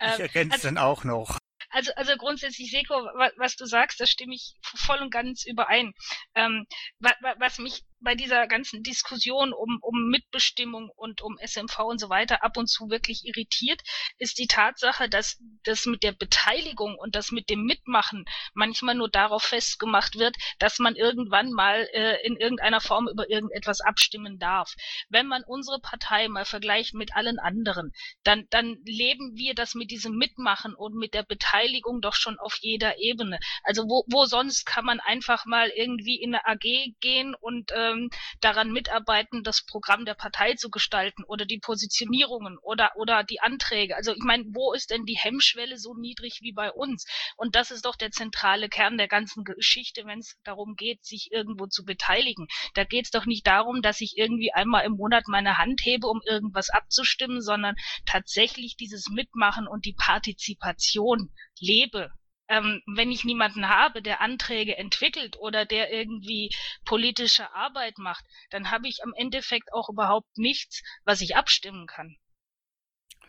[0.00, 1.38] Ich ergänze also, dann auch noch.
[1.70, 5.92] Also, also grundsätzlich, Seko, was, was, du sagst, das stimme ich voll und ganz überein.
[6.34, 6.66] Ähm,
[6.98, 12.08] was, was mich bei dieser ganzen Diskussion um, um Mitbestimmung und um SMV und so
[12.08, 13.80] weiter ab und zu wirklich irritiert,
[14.18, 19.08] ist die Tatsache, dass das mit der Beteiligung und das mit dem Mitmachen manchmal nur
[19.08, 24.74] darauf festgemacht wird, dass man irgendwann mal äh, in irgendeiner Form über irgendetwas abstimmen darf.
[25.08, 29.90] Wenn man unsere Partei mal vergleicht mit allen anderen, dann, dann leben wir das mit
[29.90, 33.38] diesem Mitmachen und mit der Beteiligung doch schon auf jeder Ebene.
[33.64, 38.10] Also wo, wo sonst kann man einfach mal irgendwie in eine AG gehen und ähm,
[38.40, 43.96] daran mitarbeiten, das Programm der Partei zu gestalten oder die Positionierungen oder, oder die Anträge.
[43.96, 47.06] Also ich meine, wo ist denn die Hemmschwelle so niedrig wie bei uns?
[47.36, 51.30] Und das ist doch der zentrale Kern der ganzen Geschichte, wenn es darum geht, sich
[51.32, 52.46] irgendwo zu beteiligen.
[52.74, 56.06] Da geht es doch nicht darum, dass ich irgendwie einmal im Monat meine Hand hebe,
[56.06, 62.10] um irgendwas abzustimmen, sondern tatsächlich dieses Mitmachen und die Partizipation lebe
[62.48, 66.50] ähm, wenn ich niemanden habe, der Anträge entwickelt oder der irgendwie
[66.84, 72.16] politische Arbeit macht, dann habe ich am Endeffekt auch überhaupt nichts, was ich abstimmen kann.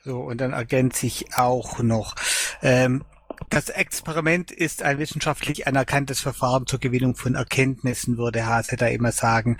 [0.03, 2.15] So, und dann ergänze ich auch noch,
[2.61, 3.03] ähm,
[3.49, 9.11] das Experiment ist ein wissenschaftlich anerkanntes Verfahren zur Gewinnung von Erkenntnissen, würde Hase da immer
[9.11, 9.57] sagen.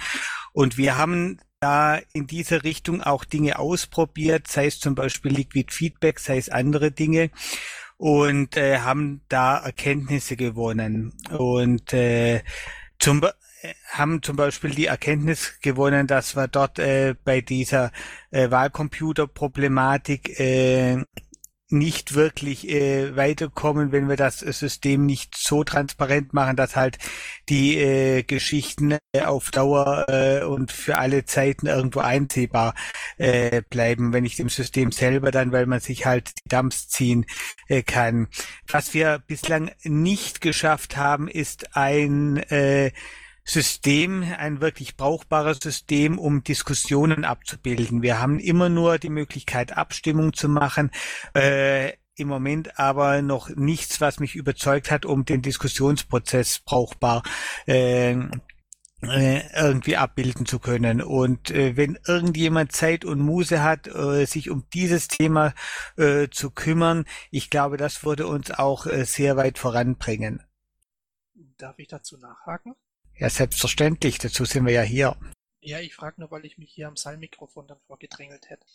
[0.54, 5.74] Und wir haben da in diese Richtung auch Dinge ausprobiert, sei es zum Beispiel Liquid
[5.74, 7.32] Feedback, sei es andere Dinge
[8.00, 11.14] und äh, haben da Erkenntnisse gewonnen.
[11.38, 12.42] Und äh,
[12.98, 13.22] zum
[13.90, 17.92] haben zum Beispiel die Erkenntnis gewonnen, dass wir dort äh, bei dieser
[18.32, 21.04] äh, Wahlcomputer-Problematik äh,
[21.70, 26.98] nicht wirklich äh, weiterkommen, wenn wir das System nicht so transparent machen, dass halt
[27.48, 32.74] die äh, Geschichten äh, auf Dauer äh, und für alle Zeiten irgendwo einsehbar
[33.18, 37.26] äh, bleiben, wenn nicht im System selber dann, weil man sich halt die Dumps ziehen
[37.68, 38.28] äh, kann.
[38.68, 42.92] Was wir bislang nicht geschafft haben, ist ein äh,
[43.50, 48.04] System, ein wirklich brauchbares System, um Diskussionen abzubilden.
[48.04, 50.92] Wir haben immer nur die Möglichkeit, Abstimmung zu machen.
[51.34, 57.24] Äh, im Moment aber noch nichts, was mich überzeugt hat, um den Diskussionsprozess brauchbar
[57.66, 61.02] äh, äh, irgendwie abbilden zu können.
[61.02, 65.56] Und äh, wenn irgendjemand Zeit und Muße hat, äh, sich um dieses Thema
[65.98, 70.44] äh, zu kümmern, ich glaube, das würde uns auch äh, sehr weit voranbringen.
[71.58, 72.76] Darf ich dazu nachhaken?
[73.20, 74.18] Ja, selbstverständlich.
[74.18, 75.18] Dazu sind wir ja hier.
[75.60, 78.66] Ja, ich frage nur, weil ich mich hier am Saalmikrofon dann vorgedrängelt hätte.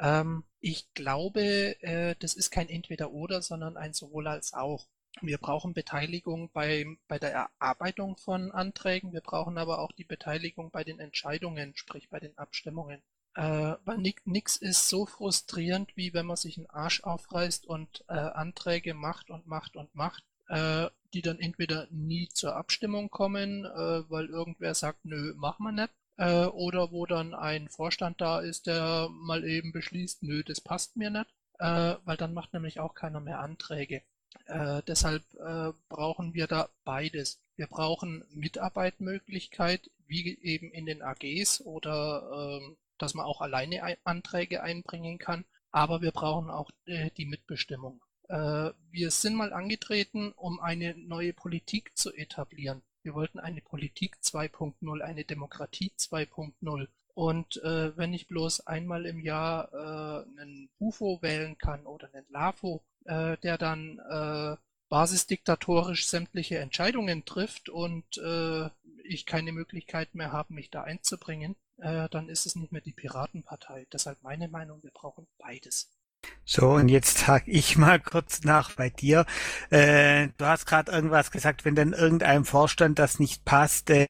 [0.00, 4.88] Ähm, ich glaube, äh, das ist kein Entweder-Oder, sondern ein sowohl als auch.
[5.22, 9.12] Wir brauchen Beteiligung bei, bei der Erarbeitung von Anträgen.
[9.12, 13.00] Wir brauchen aber auch die Beteiligung bei den Entscheidungen, sprich bei den Abstimmungen.
[13.34, 18.14] Äh, weil nichts ist so frustrierend, wie wenn man sich einen Arsch aufreißt und äh,
[18.14, 24.10] Anträge macht und macht und macht äh, die dann entweder nie zur Abstimmung kommen, äh,
[24.10, 28.66] weil irgendwer sagt, nö, machen wir nicht, äh, oder wo dann ein Vorstand da ist,
[28.66, 31.26] der mal eben beschließt, nö, das passt mir nicht,
[31.58, 34.02] äh, weil dann macht nämlich auch keiner mehr Anträge.
[34.46, 37.40] Äh, deshalb äh, brauchen wir da beides.
[37.56, 43.96] Wir brauchen Mitarbeitmöglichkeit, wie eben in den AGs oder äh, dass man auch alleine ein
[44.04, 48.00] Anträge einbringen kann, aber wir brauchen auch äh, die Mitbestimmung.
[48.28, 52.82] Äh, wir sind mal angetreten, um eine neue Politik zu etablieren.
[53.02, 56.88] Wir wollten eine Politik 2.0, eine Demokratie 2.0.
[57.14, 62.26] Und äh, wenn ich bloß einmal im Jahr äh, einen UFO wählen kann oder einen
[62.28, 64.56] LAFO, äh, der dann äh,
[64.88, 68.68] basisdiktatorisch sämtliche Entscheidungen trifft und äh,
[69.04, 72.92] ich keine Möglichkeit mehr habe, mich da einzubringen, äh, dann ist es nicht mehr die
[72.92, 73.86] Piratenpartei.
[73.92, 75.95] Deshalb meine Meinung, wir brauchen beides.
[76.44, 79.26] So, und jetzt hake ich mal kurz nach bei dir.
[79.70, 83.90] Äh, du hast gerade irgendwas gesagt, wenn dann irgendeinem Vorstand das nicht passt.
[83.90, 84.06] Äh,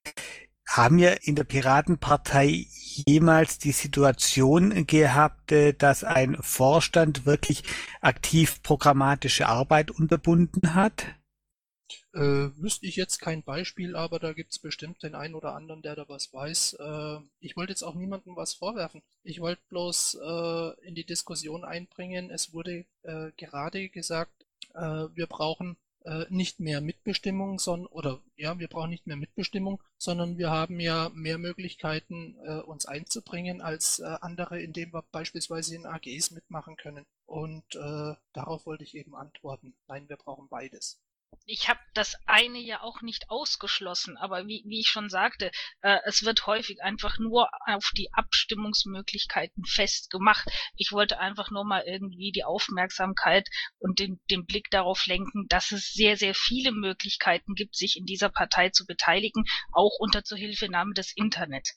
[0.69, 2.67] haben wir in der Piratenpartei
[3.07, 7.63] jemals die Situation gehabt, äh, dass ein Vorstand wirklich
[8.01, 11.07] aktiv programmatische Arbeit unterbunden hat?
[12.13, 15.95] Äh, wüsste ich jetzt kein Beispiel, aber da gibt's bestimmt den einen oder anderen, der
[15.97, 16.75] da was weiß.
[16.81, 19.03] Äh, ich wollte jetzt auch niemandem was vorwerfen.
[19.23, 22.31] Ich wollte bloß äh, in die Diskussion einbringen.
[22.31, 28.59] Es wurde äh, gerade gesagt, äh, wir brauchen äh, nicht mehr Mitbestimmung, sondern oder ja,
[28.59, 33.99] wir brauchen nicht mehr Mitbestimmung, sondern wir haben ja mehr Möglichkeiten, äh, uns einzubringen als
[33.99, 37.05] äh, andere, indem wir beispielsweise in AGs mitmachen können.
[37.27, 39.75] Und äh, darauf wollte ich eben antworten.
[39.89, 41.01] Nein, wir brauchen beides.
[41.47, 45.99] Ich habe das eine ja auch nicht ausgeschlossen, aber wie, wie ich schon sagte, äh,
[46.05, 50.49] es wird häufig einfach nur auf die Abstimmungsmöglichkeiten festgemacht.
[50.77, 55.71] Ich wollte einfach nur mal irgendwie die Aufmerksamkeit und den, den Blick darauf lenken, dass
[55.71, 60.95] es sehr, sehr viele Möglichkeiten gibt, sich in dieser Partei zu beteiligen, auch unter Zuhilfenahme
[60.95, 61.71] des Internet.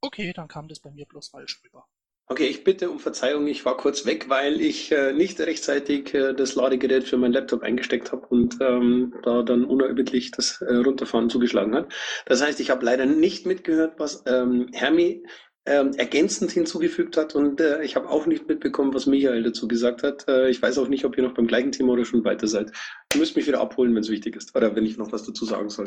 [0.00, 1.86] Okay, dann kam das bei mir bloß falsch rüber.
[2.26, 6.32] Okay, ich bitte um Verzeihung, ich war kurz weg, weil ich äh, nicht rechtzeitig äh,
[6.32, 11.28] das Ladegerät für meinen Laptop eingesteckt habe und ähm, da dann unerbittlich das äh, Runterfahren
[11.28, 11.92] zugeschlagen hat.
[12.24, 15.22] Das heißt, ich habe leider nicht mitgehört, was ähm, Hermi
[15.66, 20.02] ähm, ergänzend hinzugefügt hat und äh, ich habe auch nicht mitbekommen, was Michael dazu gesagt
[20.02, 20.26] hat.
[20.26, 22.72] Äh, ich weiß auch nicht, ob ihr noch beim gleichen Thema oder schon weiter seid.
[23.12, 25.44] Ihr müsst mich wieder abholen, wenn es wichtig ist oder wenn ich noch was dazu
[25.44, 25.86] sagen soll.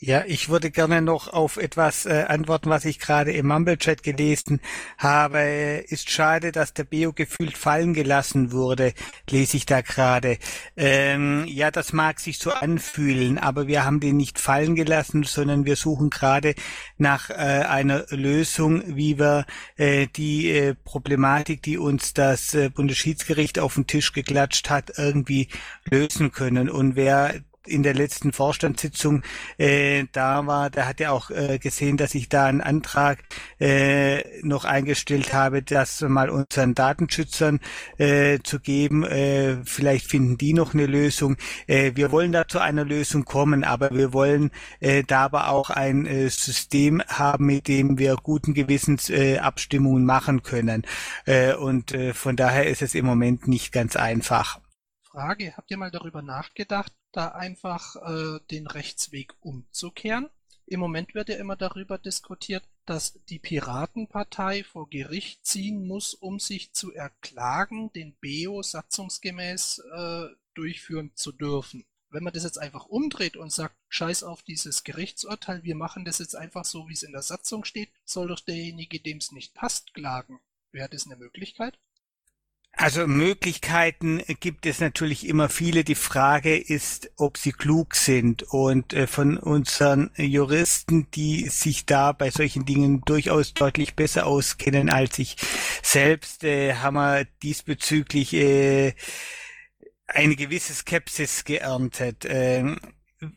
[0.00, 4.60] Ja, ich würde gerne noch auf etwas äh, antworten, was ich gerade im Mumble-Chat gelesen
[4.98, 5.84] habe.
[5.88, 8.92] Ist schade, dass der Beo gefühlt fallen gelassen wurde,
[9.30, 10.38] lese ich da gerade.
[10.76, 15.64] Ähm, ja, das mag sich so anfühlen, aber wir haben den nicht fallen gelassen, sondern
[15.64, 16.54] wir suchen gerade
[16.98, 23.58] nach äh, einer Lösung, wie wir äh, die äh, Problematik, die uns das äh, Bundesschiedsgericht
[23.60, 25.48] auf den Tisch geklatscht hat, irgendwie
[25.88, 26.68] lösen können.
[26.68, 27.32] Und wer
[27.66, 29.22] in der letzten Vorstandssitzung
[29.58, 33.18] äh, da war, der hat ja auch äh, gesehen, dass ich da einen Antrag
[33.60, 37.60] äh, noch eingestellt habe, das mal unseren Datenschützern
[37.98, 39.04] äh, zu geben.
[39.04, 41.36] Äh, vielleicht finden die noch eine Lösung.
[41.66, 44.50] Äh, wir wollen da zu einer Lösung kommen, aber wir wollen
[44.80, 50.04] äh, da aber auch ein äh, System haben, mit dem wir guten Gewissens äh, Abstimmungen
[50.04, 50.82] machen können.
[51.26, 54.60] Äh, und äh, von daher ist es im Moment nicht ganz einfach.
[55.14, 60.28] Frage, habt ihr mal darüber nachgedacht, da einfach äh, den Rechtsweg umzukehren?
[60.66, 66.40] Im Moment wird ja immer darüber diskutiert, dass die Piratenpartei vor Gericht ziehen muss, um
[66.40, 70.24] sich zu erklagen, den BEO satzungsgemäß äh,
[70.54, 71.84] durchführen zu dürfen.
[72.10, 76.18] Wenn man das jetzt einfach umdreht und sagt, scheiß auf dieses Gerichtsurteil, wir machen das
[76.18, 79.54] jetzt einfach so, wie es in der Satzung steht, soll doch derjenige, dem es nicht
[79.54, 80.40] passt, klagen.
[80.72, 81.78] Wäre das eine Möglichkeit?
[82.76, 85.84] Also Möglichkeiten gibt es natürlich immer viele.
[85.84, 88.42] Die Frage ist, ob sie klug sind.
[88.42, 94.90] Und äh, von unseren Juristen, die sich da bei solchen Dingen durchaus deutlich besser auskennen
[94.90, 95.36] als ich
[95.82, 98.94] selbst, äh, haben wir diesbezüglich äh,
[100.08, 102.24] eine gewisse Skepsis geerntet.
[102.28, 102.80] Ähm,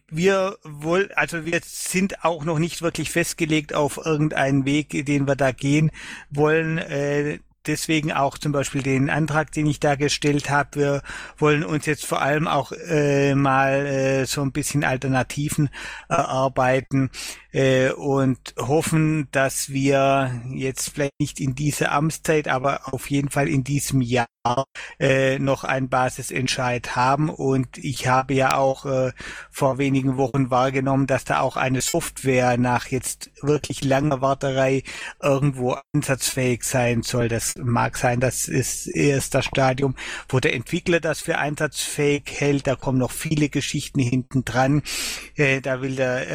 [0.09, 5.35] wir wohl, also wir sind auch noch nicht wirklich festgelegt auf irgendeinen Weg, den wir
[5.35, 5.91] da gehen
[6.29, 7.39] wollen.
[7.67, 10.79] Deswegen auch zum Beispiel den Antrag, den ich da gestellt habe.
[10.79, 11.01] Wir
[11.37, 15.69] wollen uns jetzt vor allem auch äh, mal äh, so ein bisschen Alternativen
[16.09, 17.11] erarbeiten
[17.51, 23.47] äh, und hoffen, dass wir jetzt vielleicht nicht in dieser Amtszeit, aber auf jeden Fall
[23.47, 24.27] in diesem Jahr
[24.99, 27.29] äh, noch einen Basisentscheid haben.
[27.29, 29.11] Und ich habe ja auch äh,
[29.49, 34.83] vor wenigen Wochen wahrgenommen, dass da auch eine Software nach jetzt wirklich langer Warterei
[35.21, 37.27] irgendwo einsatzfähig sein soll.
[37.27, 39.95] Das mag sein, das ist erst das Stadium,
[40.29, 42.67] wo der Entwickler das für einsatzfähig hält.
[42.67, 44.83] Da kommen noch viele Geschichten hinten dran.
[45.35, 46.29] Äh, da will der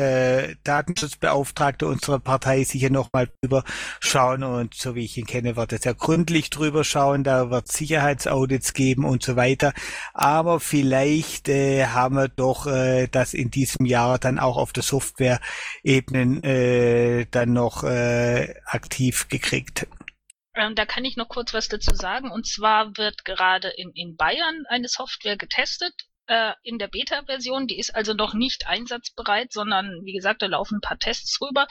[0.49, 3.65] äh, Datenschutzbeauftragte unserer Partei sicher nochmal drüber
[4.01, 7.25] schauen und so wie ich ihn kenne, wird er sehr gründlich drüber schauen.
[7.25, 9.73] Da wird sicher Sicherheitsaudits geben und so weiter.
[10.15, 14.83] Aber vielleicht äh, haben wir doch äh, das in diesem Jahr dann auch auf der
[14.83, 19.87] Software-Ebene äh, dann noch äh, aktiv gekriegt.
[20.55, 22.31] Ähm, da kann ich noch kurz was dazu sagen.
[22.31, 25.95] Und zwar wird gerade in, in Bayern eine Software getestet,
[26.27, 27.67] äh, in der Beta-Version.
[27.67, 31.67] Die ist also noch nicht einsatzbereit, sondern wie gesagt, da laufen ein paar Tests rüber.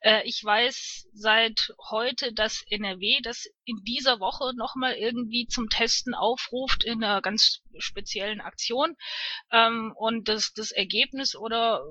[0.00, 6.14] Äh, ich weiß seit heute, dass NRW das in dieser Woche nochmal irgendwie zum Testen
[6.14, 8.96] aufruft in einer ganz speziellen Aktion.
[9.50, 11.82] Ähm, und das, das Ergebnis oder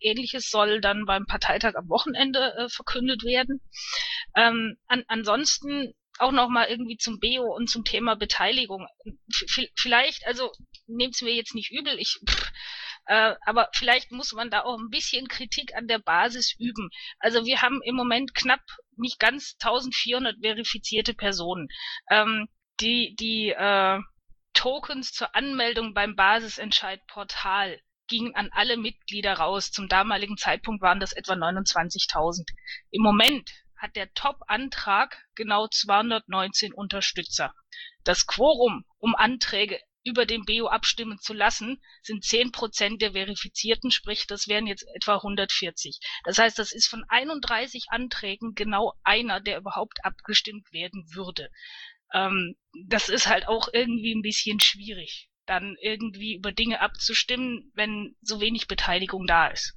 [0.00, 3.60] ähnliches soll dann beim Parteitag am Wochenende äh, verkündet werden.
[4.34, 8.86] Ähm, an, ansonsten auch noch mal irgendwie zum Beo und zum Thema Beteiligung.
[9.32, 10.52] V vielleicht, also
[10.86, 12.52] nehmt's mir jetzt nicht übel, ich pff,
[13.06, 16.90] äh, aber vielleicht muss man da auch ein bisschen Kritik an der Basis üben.
[17.18, 18.62] Also wir haben im Moment knapp
[18.96, 21.68] nicht ganz 1400 verifizierte Personen.
[22.10, 22.48] Ähm,
[22.80, 24.00] die die äh,
[24.52, 29.70] Tokens zur Anmeldung beim Basisentscheidportal gingen an alle Mitglieder raus.
[29.70, 32.46] Zum damaligen Zeitpunkt waren das etwa 29.000.
[32.90, 37.54] Im Moment hat der Top-Antrag genau 219 Unterstützer.
[38.04, 43.90] Das Quorum, um Anträge über den BO abstimmen zu lassen, sind 10 Prozent der Verifizierten,
[43.90, 45.98] sprich, das wären jetzt etwa 140.
[46.24, 51.50] Das heißt, das ist von 31 Anträgen genau einer, der überhaupt abgestimmt werden würde.
[52.14, 55.28] Ähm, das ist halt auch irgendwie ein bisschen schwierig.
[55.46, 59.76] dann irgendwie über Dinge abzustimmen, wenn so wenig Beteiligung da ist.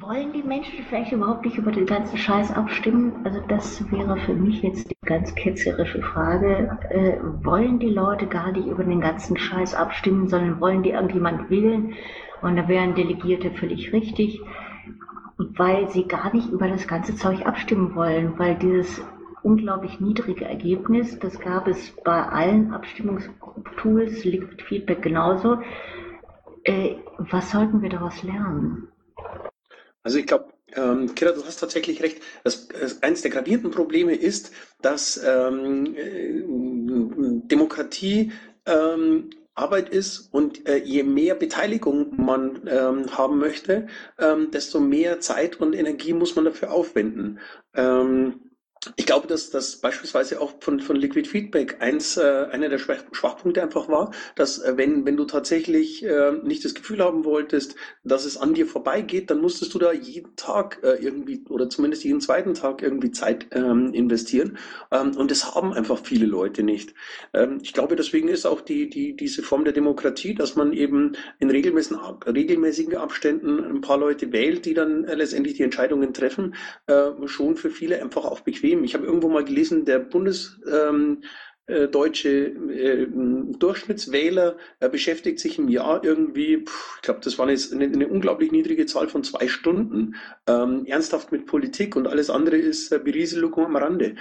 [0.00, 3.24] Wollen die Menschen vielleicht überhaupt nicht über den ganzen Scheiß abstimmen?
[3.24, 6.78] Also das wäre für mich jetzt die ganz ketzerische Frage.
[6.90, 11.50] Äh, wollen die Leute gar nicht über den ganzen Scheiß abstimmen, sondern wollen die irgendjemand
[11.50, 11.94] wählen?
[12.42, 14.40] Und da wären Delegierte völlig richtig,
[15.38, 19.02] weil sie gar nicht über das ganze Zeug abstimmen wollen, weil dieses
[19.42, 25.58] unglaublich niedrige Ergebnis, das gab es bei allen Abstimmungstools, Liquid Feedback genauso.
[26.64, 28.88] Äh, was sollten wir daraus lernen?
[30.06, 32.22] Also ich glaube, ähm, Kira, du hast tatsächlich recht.
[32.44, 36.44] Das, das, eines der gravierenden Probleme ist, dass ähm, äh,
[37.48, 38.30] Demokratie
[38.66, 43.88] ähm, Arbeit ist und äh, je mehr Beteiligung man ähm, haben möchte,
[44.20, 47.40] ähm, desto mehr Zeit und Energie muss man dafür aufwenden.
[47.74, 48.45] Ähm,
[48.96, 53.02] ich glaube, dass das beispielsweise auch von, von Liquid Feedback eins, äh, einer der Schwach
[53.12, 57.76] Schwachpunkte einfach war, dass äh, wenn, wenn du tatsächlich äh, nicht das Gefühl haben wolltest,
[58.04, 62.04] dass es an dir vorbeigeht, dann musstest du da jeden Tag äh, irgendwie oder zumindest
[62.04, 64.58] jeden zweiten Tag irgendwie Zeit ähm, investieren.
[64.90, 66.94] Ähm, und das haben einfach viele Leute nicht.
[67.32, 71.12] Ähm, ich glaube, deswegen ist auch die, die, diese Form der Demokratie, dass man eben
[71.38, 76.54] in regelmäßigen, regelmäßigen Abständen ein paar Leute wählt, die dann äh, letztendlich die Entscheidungen treffen,
[76.86, 78.84] äh, schon für viele einfach auch bequem Problem.
[78.84, 81.22] Ich habe irgendwo mal gelesen, der Bundes ähm,
[81.68, 83.06] äh, äh,
[83.58, 88.08] Durchschnittswähler äh, beschäftigt sich im Jahr irgendwie, pff, ich glaube, das war eine, eine, eine,
[88.08, 90.14] unglaublich niedrige Zahl von zwei Stunden,
[90.46, 94.14] ähm, ernsthaft mit Politik und alles andere ist äh, Berieselung am Rande.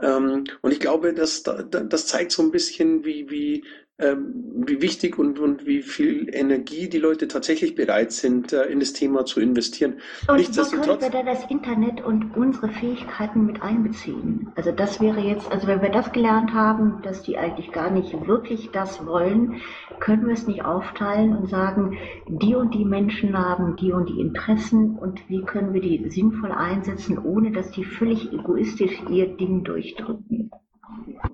[0.00, 3.64] Ähm, und ich glaube, dass, das zeigt so ein bisschen, wie, wie,
[3.98, 8.80] ähm, wie wichtig und, und wie viel Energie die Leute tatsächlich bereit sind, äh, in
[8.80, 9.94] das Thema zu investieren.
[10.28, 14.50] Und wie können wir da das Internet und unsere Fähigkeiten mit einbeziehen?
[14.56, 18.26] Also das wäre jetzt, also wenn wir das gelernt haben, dass die eigentlich gar nicht
[18.26, 19.60] wirklich das wollen,
[20.00, 24.20] können wir es nicht aufteilen und sagen, die und die Menschen haben die und die
[24.20, 29.64] Interessen und wie können wir die sinnvoll einsetzen, ohne dass die völlig egoistisch ihr Ding
[29.64, 30.50] durchdrücken.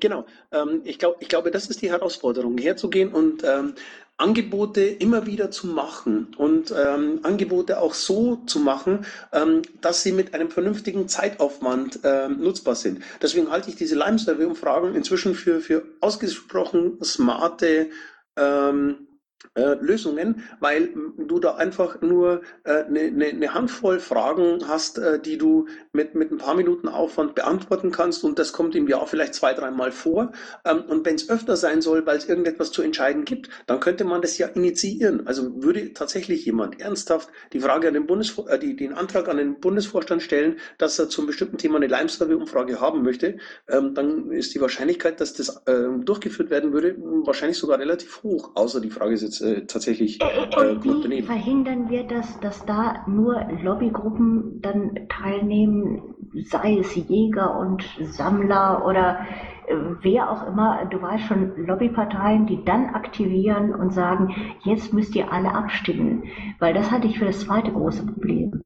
[0.00, 0.26] Genau.
[0.52, 3.74] Ähm, ich, glaub, ich glaube, das ist die Herausforderung, herzugehen und ähm,
[4.18, 10.12] Angebote immer wieder zu machen und ähm, Angebote auch so zu machen, ähm, dass sie
[10.12, 13.02] mit einem vernünftigen Zeitaufwand ähm, nutzbar sind.
[13.22, 17.90] Deswegen halte ich diese Lime-Survey-Umfragen inzwischen für, für ausgesprochen smarte
[18.36, 19.07] ähm,
[19.55, 24.99] äh, Lösungen, weil du da einfach nur eine äh, ne, ne, ne Handvoll Fragen hast,
[24.99, 28.89] äh, die du mit, mit ein paar Minuten Aufwand beantworten kannst und das kommt im
[28.89, 30.32] Jahr vielleicht zwei, dreimal vor.
[30.64, 34.05] Ähm, und wenn es öfter sein soll, weil es irgendetwas zu entscheiden gibt, dann könnte
[34.05, 35.26] man das ja initiieren.
[35.26, 39.36] Also würde tatsächlich jemand ernsthaft die Frage an den Bundesvor äh, die, den Antrag an
[39.36, 44.55] den Bundesvorstand stellen, dass er zum bestimmten Thema eine Lime-Survey-Umfrage haben möchte, ähm, dann ist
[44.55, 49.14] die Wahrscheinlichkeit, dass das äh, durchgeführt werden würde, wahrscheinlich sogar relativ hoch, außer die Frage
[49.14, 55.07] ist jetzt äh, tatsächlich äh, Und wie verhindern wir das, dass da nur Lobbygruppen dann
[55.09, 56.14] teilnehmen,
[56.45, 59.20] sei es Jäger und Sammler oder
[59.66, 65.14] äh, wer auch immer, du weißt schon, Lobbyparteien, die dann aktivieren und sagen, jetzt müsst
[65.14, 66.24] ihr alle abstimmen.
[66.59, 68.62] Weil das hatte ich für das zweite große Problem.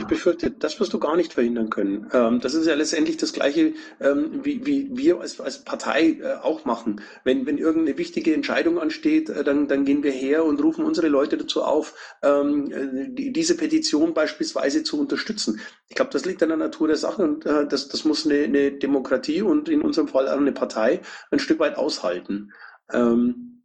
[0.00, 2.08] Ich befürchte, das wirst du gar nicht verhindern können.
[2.14, 6.36] Ähm, das ist ja letztendlich das Gleiche, ähm, wie, wie wir als, als Partei äh,
[6.42, 7.02] auch machen.
[7.22, 11.08] Wenn, wenn irgendeine wichtige Entscheidung ansteht, äh, dann, dann gehen wir her und rufen unsere
[11.08, 15.60] Leute dazu auf, ähm, äh, die, diese Petition beispielsweise zu unterstützen.
[15.90, 18.44] Ich glaube, das liegt an der Natur der Sache und äh, das, das muss eine,
[18.44, 22.52] eine Demokratie und in unserem Fall auch eine Partei ein Stück weit aushalten.
[22.90, 23.59] Ähm,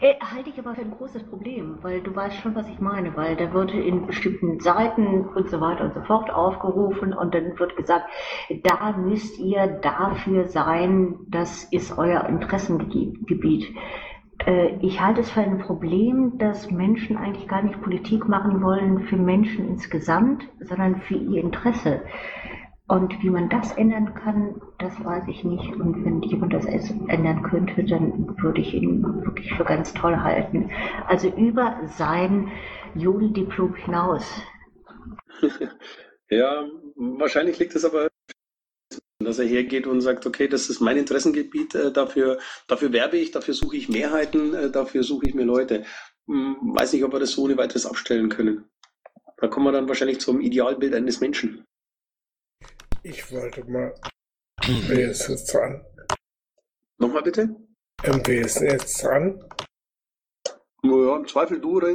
[0.00, 3.16] äh, halte ich aber für ein großes Problem, weil du weißt schon, was ich meine,
[3.16, 7.58] weil da wird in bestimmten Seiten und so weiter und so fort aufgerufen und dann
[7.58, 8.04] wird gesagt,
[8.64, 13.74] da müsst ihr dafür sein, das ist euer Interessengebiet.
[14.46, 19.04] Äh, ich halte es für ein Problem, dass Menschen eigentlich gar nicht Politik machen wollen
[19.04, 22.02] für Menschen insgesamt, sondern für ihr Interesse.
[22.86, 25.74] Und wie man das ändern kann, das weiß ich nicht.
[25.74, 30.70] Und wenn jemand das ändern könnte, dann würde ich ihn wirklich für ganz toll halten.
[31.06, 32.52] Also über sein
[32.94, 34.24] Jugenddiplom hinaus.
[36.28, 36.66] ja,
[36.96, 38.08] wahrscheinlich liegt es aber
[39.20, 43.30] dass er hergeht und sagt, okay, das ist mein Interessengebiet, äh, dafür, dafür werbe ich,
[43.30, 45.84] dafür suche ich Mehrheiten, äh, dafür suche ich mir Leute.
[46.26, 48.64] Hm, weiß nicht, ob wir das so ohne weiteres abstellen können.
[49.38, 51.64] Da kommen wir dann wahrscheinlich zum Idealbild eines Menschen.
[53.06, 53.94] Ich wollte mal.
[54.66, 55.84] Wer ist jetzt dran?
[56.96, 57.54] Nochmal bitte?
[58.02, 59.44] Ist jetzt dran?
[60.82, 61.88] Ja, im Zweifel du oder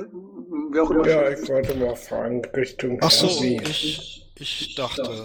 [0.72, 1.07] wer auch immer.
[1.07, 5.24] Ja, ich wollte mal fragen Richtung Ach so, ich, ich dachte,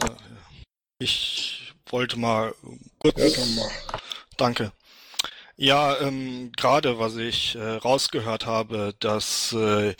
[0.99, 2.55] ich wollte mal
[2.99, 3.18] kurz.
[3.18, 4.01] Ja, dann mach.
[4.39, 4.72] Danke.
[5.57, 9.95] Ja, ähm, gerade was ich äh, rausgehört habe, dass äh,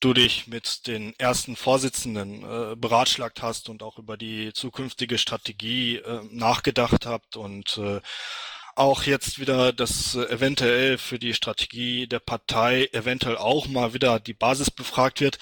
[0.00, 5.96] du dich mit den ersten Vorsitzenden äh, beratschlagt hast und auch über die zukünftige Strategie
[5.96, 8.00] äh, nachgedacht habt und äh,
[8.76, 14.20] auch jetzt wieder das äh, eventuell für die Strategie der Partei eventuell auch mal wieder
[14.20, 15.38] die Basis befragt wird.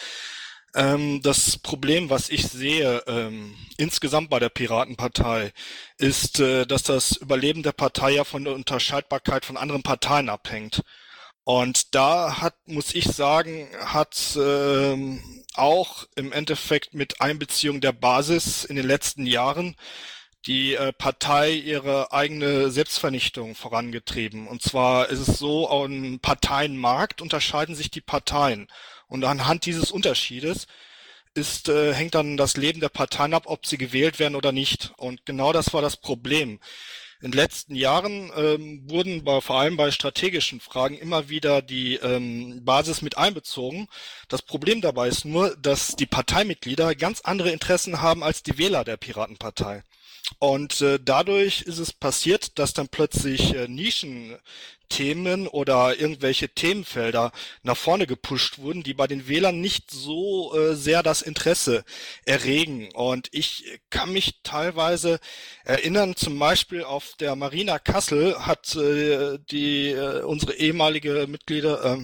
[0.75, 5.53] Ähm, das Problem, was ich sehe ähm, insgesamt bei der Piratenpartei,
[5.99, 10.83] ist, äh, dass das Überleben der Partei ja von der Unterscheidbarkeit von anderen Parteien abhängt.
[11.45, 15.23] Und da hat, muss ich sagen, hat ähm,
[15.55, 19.77] auch im Endeffekt mit Einbeziehung der Basis in den letzten Jahren
[20.47, 24.47] die äh, Partei ihre eigene Selbstvernichtung vorangetrieben.
[24.47, 28.69] Und zwar ist es so, am Parteienmarkt unterscheiden sich die Parteien.
[29.07, 30.67] Und anhand dieses Unterschiedes
[31.35, 34.93] ist, äh, hängt dann das Leben der Parteien ab, ob sie gewählt werden oder nicht.
[34.97, 36.61] Und genau das war das Problem.
[37.21, 41.95] In den letzten Jahren ähm, wurden bei, vor allem bei strategischen Fragen immer wieder die
[41.97, 43.89] ähm, Basis mit einbezogen.
[44.29, 48.85] Das Problem dabei ist nur, dass die Parteimitglieder ganz andere Interessen haben als die Wähler
[48.85, 49.83] der Piratenpartei.
[50.39, 57.31] Und äh, dadurch ist es passiert, dass dann plötzlich äh, Nischenthemen oder irgendwelche Themenfelder
[57.63, 61.85] nach vorne gepusht wurden, die bei den Wählern nicht so äh, sehr das Interesse
[62.25, 62.91] erregen.
[62.93, 65.21] Und ich kann mich teilweise
[65.65, 71.99] erinnern, zum Beispiel auf der Marina Kassel hat äh, die äh, unsere ehemalige Mitglieder äh,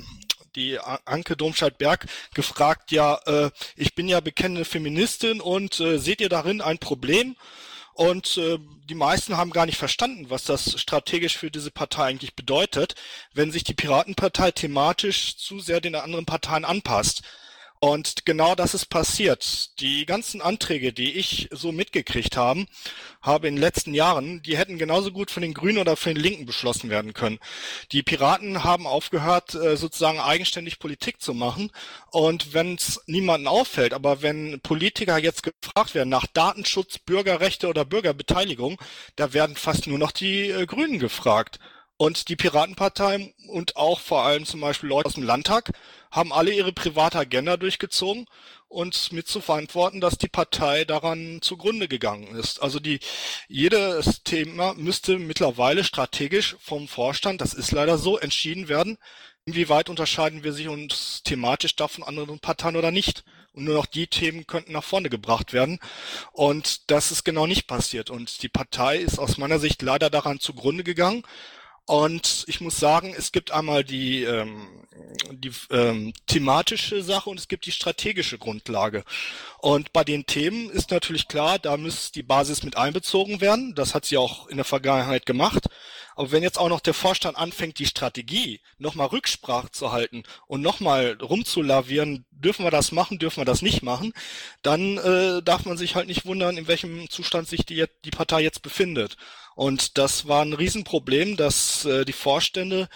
[0.57, 6.29] die Anke Domscheit-Berg gefragt, ja, äh, ich bin ja bekennende Feministin und äh, seht ihr
[6.29, 7.37] darin ein Problem?
[8.01, 12.35] Und äh, die meisten haben gar nicht verstanden, was das strategisch für diese Partei eigentlich
[12.35, 12.95] bedeutet,
[13.35, 17.21] wenn sich die Piratenpartei thematisch zu sehr den anderen Parteien anpasst.
[17.83, 19.81] Und genau das ist passiert.
[19.81, 22.67] Die ganzen Anträge, die ich so mitgekriegt haben,
[23.23, 26.23] habe in den letzten Jahren, die hätten genauso gut von den Grünen oder von den
[26.23, 27.39] Linken beschlossen werden können.
[27.93, 31.73] Die Piraten haben aufgehört, äh, sozusagen eigenständig Politik zu machen.
[32.11, 37.87] Und wenn es niemanden auffällt, aber wenn Politiker jetzt gefragt werden nach Datenschutz, Bürgerrechte oder
[37.87, 38.79] Bürgerbeteiligung,
[39.17, 41.59] da werden fast nur noch die äh, Grünen gefragt.
[42.01, 45.71] Und die Piratenpartei und auch vor allem zum Beispiel Leute aus dem Landtag
[46.11, 48.25] haben alle ihre private Agenda durchgezogen
[48.69, 52.63] und mit zu verantworten, dass die Partei daran zugrunde gegangen ist.
[52.63, 53.01] Also die,
[53.49, 58.97] jedes Thema müsste mittlerweile strategisch vom Vorstand, das ist leider so, entschieden werden,
[59.45, 63.25] inwieweit unterscheiden wir sich uns thematisch davon anderen Parteien oder nicht.
[63.53, 65.81] Und nur noch die Themen könnten nach vorne gebracht werden.
[66.33, 68.09] Und das ist genau nicht passiert.
[68.09, 71.25] Und die Partei ist aus meiner Sicht leider daran zugrunde gegangen.
[71.91, 74.69] Und ich muss sagen, es gibt einmal die, ähm,
[75.33, 79.03] die ähm, thematische Sache und es gibt die strategische Grundlage.
[79.59, 83.75] Und bei den Themen ist natürlich klar, da muss die Basis mit einbezogen werden.
[83.75, 85.65] Das hat sie auch in der Vergangenheit gemacht.
[86.21, 90.61] Aber wenn jetzt auch noch der Vorstand anfängt, die Strategie nochmal Rücksprache zu halten und
[90.61, 94.13] nochmal rumzulavieren, dürfen wir das machen, dürfen wir das nicht machen,
[94.61, 98.43] dann äh, darf man sich halt nicht wundern, in welchem Zustand sich die, die Partei
[98.43, 99.17] jetzt befindet.
[99.55, 102.91] Und das war ein Riesenproblem, dass äh, die Vorstände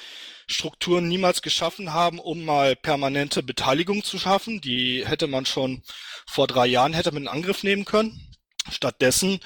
[0.46, 4.60] Strukturen niemals geschaffen haben, um mal permanente Beteiligung zu schaffen.
[4.60, 5.82] Die hätte man schon
[6.26, 8.33] vor drei Jahren hätte man in Angriff nehmen können.
[8.70, 9.40] Stattdessen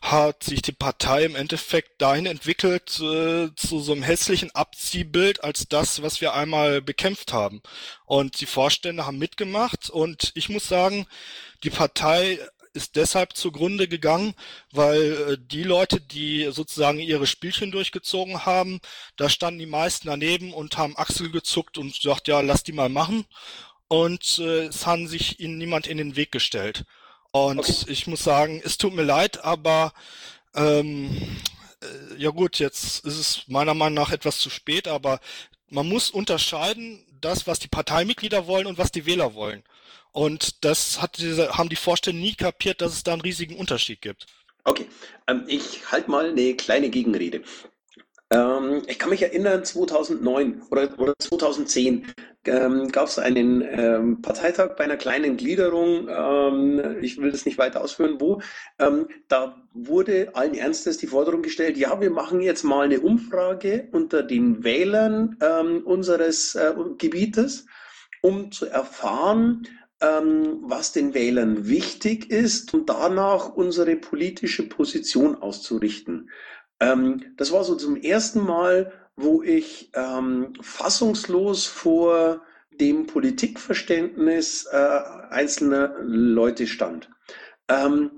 [0.00, 5.66] hat sich die Partei im Endeffekt dahin entwickelt äh, zu so einem hässlichen Abziehbild als
[5.68, 7.60] das, was wir einmal bekämpft haben.
[8.04, 11.06] Und die Vorstände haben mitgemacht und ich muss sagen,
[11.64, 12.38] die Partei
[12.74, 14.34] ist deshalb zugrunde gegangen,
[14.70, 18.80] weil äh, die Leute, die sozusagen ihre Spielchen durchgezogen haben,
[19.16, 22.88] da standen die meisten daneben und haben Achsel gezuckt und gesagt, ja, lass die mal
[22.88, 23.26] machen.
[23.88, 26.84] Und äh, es haben sich ihnen niemand in den Weg gestellt.
[27.32, 27.84] Und okay.
[27.88, 29.92] ich muss sagen, es tut mir leid, aber
[30.54, 31.10] ähm,
[31.80, 35.18] äh, ja gut, jetzt ist es meiner Meinung nach etwas zu spät, aber
[35.68, 39.62] man muss unterscheiden, das, was die Parteimitglieder wollen und was die Wähler wollen.
[40.10, 44.02] Und das hat diese, haben die Vorstände nie kapiert, dass es da einen riesigen Unterschied
[44.02, 44.26] gibt.
[44.64, 44.86] Okay,
[45.26, 47.42] ähm, ich halte mal eine kleine Gegenrede.
[48.32, 52.06] Ähm, ich kann mich erinnern, 2009 oder, oder 2010
[52.46, 56.08] ähm, gab es einen ähm, Parteitag bei einer kleinen Gliederung.
[56.08, 58.40] Ähm, ich will das nicht weiter ausführen, wo.
[58.78, 63.88] Ähm, da wurde allen Ernstes die Forderung gestellt, ja, wir machen jetzt mal eine Umfrage
[63.92, 65.36] unter den Wählern
[65.84, 67.66] unseres äh, Gebietes,
[68.20, 69.66] um zu erfahren,
[70.02, 76.28] ähm, was den Wählern wichtig ist und danach unsere politische Position auszurichten.
[76.82, 85.00] Ähm, das war so zum ersten Mal, wo ich ähm, fassungslos vor dem Politikverständnis äh,
[85.30, 87.08] einzelner Leute stand.
[87.68, 88.10] Ähm,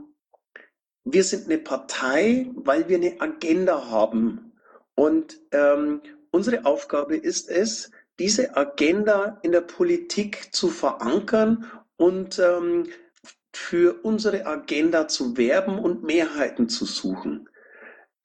[1.05, 4.53] wir sind eine Partei, weil wir eine Agenda haben
[4.95, 6.01] Und ähm,
[6.31, 12.85] unsere Aufgabe ist es, diese Agenda in der Politik zu verankern und ähm,
[13.53, 17.49] für unsere Agenda zu werben und Mehrheiten zu suchen.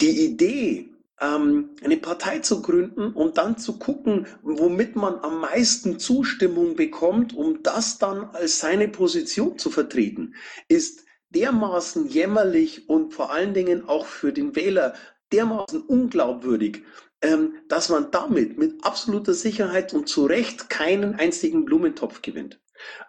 [0.01, 0.89] Die Idee,
[1.19, 7.35] ähm, eine Partei zu gründen und dann zu gucken, womit man am meisten Zustimmung bekommt,
[7.35, 10.35] um das dann als seine Position zu vertreten,
[10.67, 14.93] ist dermaßen jämmerlich und vor allen Dingen auch für den Wähler
[15.31, 16.83] dermaßen unglaubwürdig,
[17.21, 22.59] ähm, dass man damit mit absoluter Sicherheit und zu Recht keinen einzigen Blumentopf gewinnt.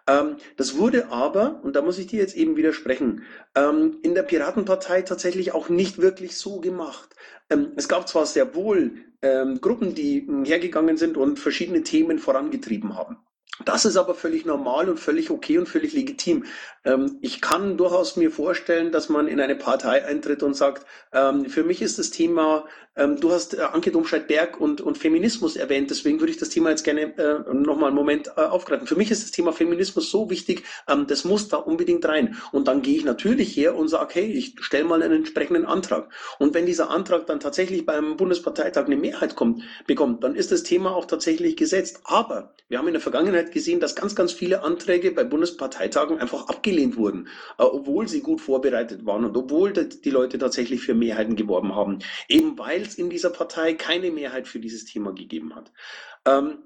[0.07, 3.23] Ähm, das wurde aber, und da muss ich dir jetzt eben widersprechen,
[3.55, 7.15] ähm, in der Piratenpartei tatsächlich auch nicht wirklich so gemacht.
[7.49, 12.97] Ähm, es gab zwar sehr wohl ähm, Gruppen, die hergegangen sind und verschiedene Themen vorangetrieben
[12.97, 13.17] haben.
[13.65, 16.45] Das ist aber völlig normal und völlig okay und völlig legitim.
[16.83, 21.45] Ähm, ich kann durchaus mir vorstellen, dass man in eine Partei eintritt und sagt, ähm,
[21.45, 22.65] für mich ist das Thema,
[22.95, 26.71] ähm, du hast äh, Anke Domscheit-Berg und, und Feminismus erwähnt, deswegen würde ich das Thema
[26.71, 28.85] jetzt gerne äh, nochmal einen Moment äh, aufgreifen.
[28.85, 32.35] Für mich ist das Thema Feminismus so wichtig, ähm, das muss da unbedingt rein.
[32.51, 36.09] Und dann gehe ich natürlich her und sage, hey, ich stelle mal einen entsprechenden Antrag.
[36.37, 40.63] Und wenn dieser Antrag dann tatsächlich beim Bundesparteitag eine Mehrheit kommt, bekommt, dann ist das
[40.63, 42.01] Thema auch tatsächlich gesetzt.
[42.03, 46.49] Aber wir haben in der Vergangenheit gesehen, dass ganz, ganz viele Anträge bei Bundesparteitagen einfach
[46.49, 47.27] abgelehnt wurden,
[47.57, 51.99] äh, obwohl sie gut vorbereitet waren und obwohl die Leute tatsächlich für Mehrheiten geworben haben,
[52.27, 55.71] eben weil es in dieser Partei keine Mehrheit für dieses Thema gegeben hat.
[56.25, 56.63] Ähm,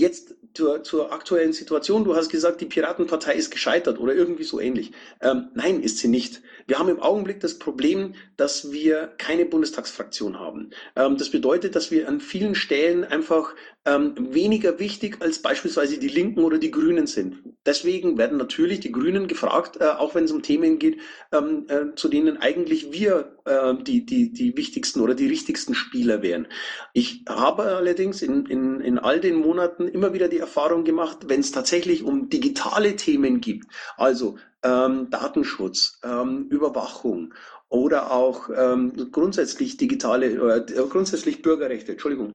[0.00, 2.04] Jetzt zur, zur, aktuellen Situation.
[2.04, 4.92] Du hast gesagt, die Piratenpartei ist gescheitert oder irgendwie so ähnlich.
[5.20, 6.40] Ähm, nein, ist sie nicht.
[6.66, 10.70] Wir haben im Augenblick das Problem, dass wir keine Bundestagsfraktion haben.
[10.96, 16.08] Ähm, das bedeutet, dass wir an vielen Stellen einfach ähm, weniger wichtig als beispielsweise die
[16.08, 17.42] Linken oder die Grünen sind.
[17.66, 20.98] Deswegen werden natürlich die Grünen gefragt, äh, auch wenn es um Themen geht,
[21.32, 26.22] ähm, äh, zu denen eigentlich wir äh, die, die, die wichtigsten oder die richtigsten Spieler
[26.22, 26.46] wären.
[26.92, 31.40] Ich habe allerdings in, in, in all den Monaten immer wieder die Erfahrung gemacht, wenn
[31.40, 37.34] es tatsächlich um digitale Themen gibt, also ähm, Datenschutz, ähm, Überwachung
[37.68, 42.32] oder auch ähm, grundsätzlich digitale, äh, grundsätzlich Bürgerrechte, Entschuldigung,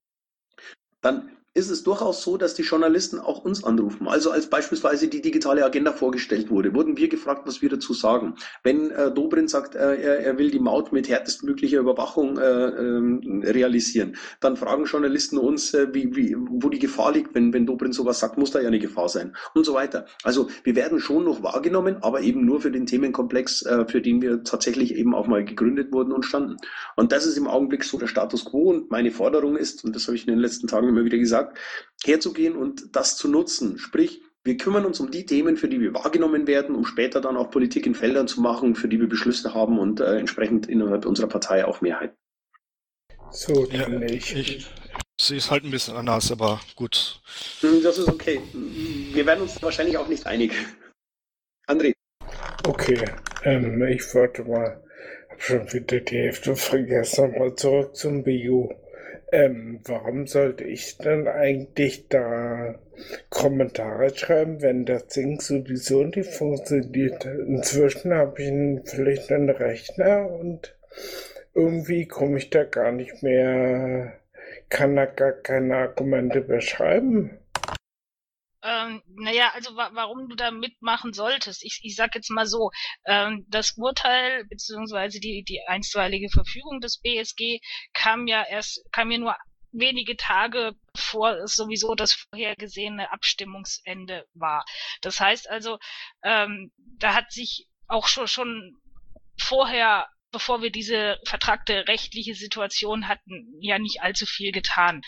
[1.01, 4.09] dann ist es durchaus so, dass die Journalisten auch uns anrufen.
[4.09, 8.35] Also als beispielsweise die digitale Agenda vorgestellt wurde, wurden wir gefragt, was wir dazu sagen.
[8.61, 13.41] Wenn äh, Dobrin sagt, äh, er, er, will die Maut mit härtestmöglicher Überwachung äh, ähm,
[13.45, 17.33] realisieren, dann fragen Journalisten uns, äh, wie, wie, wo die Gefahr liegt.
[17.33, 20.07] Wenn, wenn Dobrin sowas sagt, muss da ja eine Gefahr sein und so weiter.
[20.23, 24.21] Also wir werden schon noch wahrgenommen, aber eben nur für den Themenkomplex, äh, für den
[24.21, 26.57] wir tatsächlich eben auch mal gegründet wurden und standen.
[26.97, 30.07] Und das ist im Augenblick so der Status quo und meine Forderung ist, und das
[30.07, 31.59] habe ich in den letzten Tagen immer wieder gesagt, gesagt,
[32.05, 33.77] herzugehen und das zu nutzen.
[33.77, 37.37] Sprich, wir kümmern uns um die Themen, für die wir wahrgenommen werden, um später dann
[37.37, 41.05] auch Politik in Feldern zu machen, für die wir Beschlüsse haben und äh, entsprechend innerhalb
[41.05, 42.13] unserer Partei auch Mehrheit.
[43.31, 44.35] So, ja, ich.
[44.35, 44.67] ich
[45.19, 47.21] sehe es halt ein bisschen anders, aber gut.
[47.61, 48.39] Hm, das ist okay.
[48.53, 50.53] Wir werden uns wahrscheinlich auch nicht einig.
[51.67, 51.93] André.
[52.67, 53.03] Okay,
[53.43, 54.83] ähm, ich wollte mal,
[55.29, 58.84] habe schon wieder die Hälfte vergessen, mal zurück zum Bio.
[59.35, 62.75] Ähm, warum sollte ich dann eigentlich da
[63.29, 67.25] Kommentare schreiben, wenn das Ding sowieso nicht funktioniert?
[67.25, 70.73] Inzwischen habe ich vielleicht einen Rechner und
[71.53, 74.13] irgendwie komme ich da gar nicht mehr,
[74.69, 77.31] kann da gar keine Argumente beschreiben.
[78.85, 81.63] Ähm, naja, also wa warum du da mitmachen solltest.
[81.63, 82.71] Ich, ich sag jetzt mal so,
[83.05, 87.59] ähm, das Urteil beziehungsweise die, die einstweilige Verfügung des BSG
[87.93, 89.35] kam ja erst, kam ja nur
[89.71, 94.63] wenige Tage bevor es sowieso das vorhergesehene Abstimmungsende war.
[95.01, 95.77] Das heißt also,
[96.23, 98.77] ähm, da hat sich auch schon, schon
[99.37, 105.01] vorher bevor wir diese vertragte rechtliche Situation hatten, ja nicht allzu viel getan.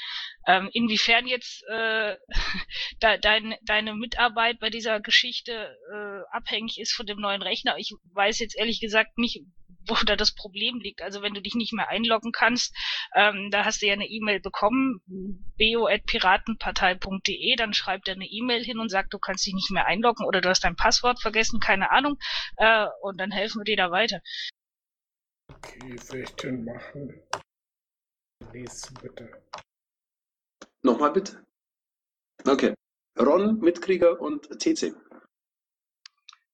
[0.47, 2.15] Ähm, inwiefern jetzt äh,
[3.03, 7.91] de, dein, deine Mitarbeit bei dieser Geschichte äh, abhängig ist von dem neuen Rechner, ich
[8.13, 9.41] weiß jetzt ehrlich gesagt nicht,
[9.85, 11.01] wo da das Problem liegt.
[11.01, 12.73] Also wenn du dich nicht mehr einloggen kannst,
[13.13, 15.01] ähm, da hast du ja eine E-Mail bekommen,
[15.57, 20.25] bo.piratenpartei.de, dann schreibt er eine E-Mail hin und sagt, du kannst dich nicht mehr einloggen
[20.25, 22.17] oder du hast dein Passwort vergessen, keine Ahnung,
[22.55, 24.21] äh, und dann helfen wir dir da weiter.
[25.49, 27.21] Okay, will ich denn machen?
[28.53, 29.43] Nächste bitte.
[30.83, 31.45] Nochmal bitte.
[32.45, 32.73] Okay.
[33.19, 34.93] Ron, Mitkrieger und TC.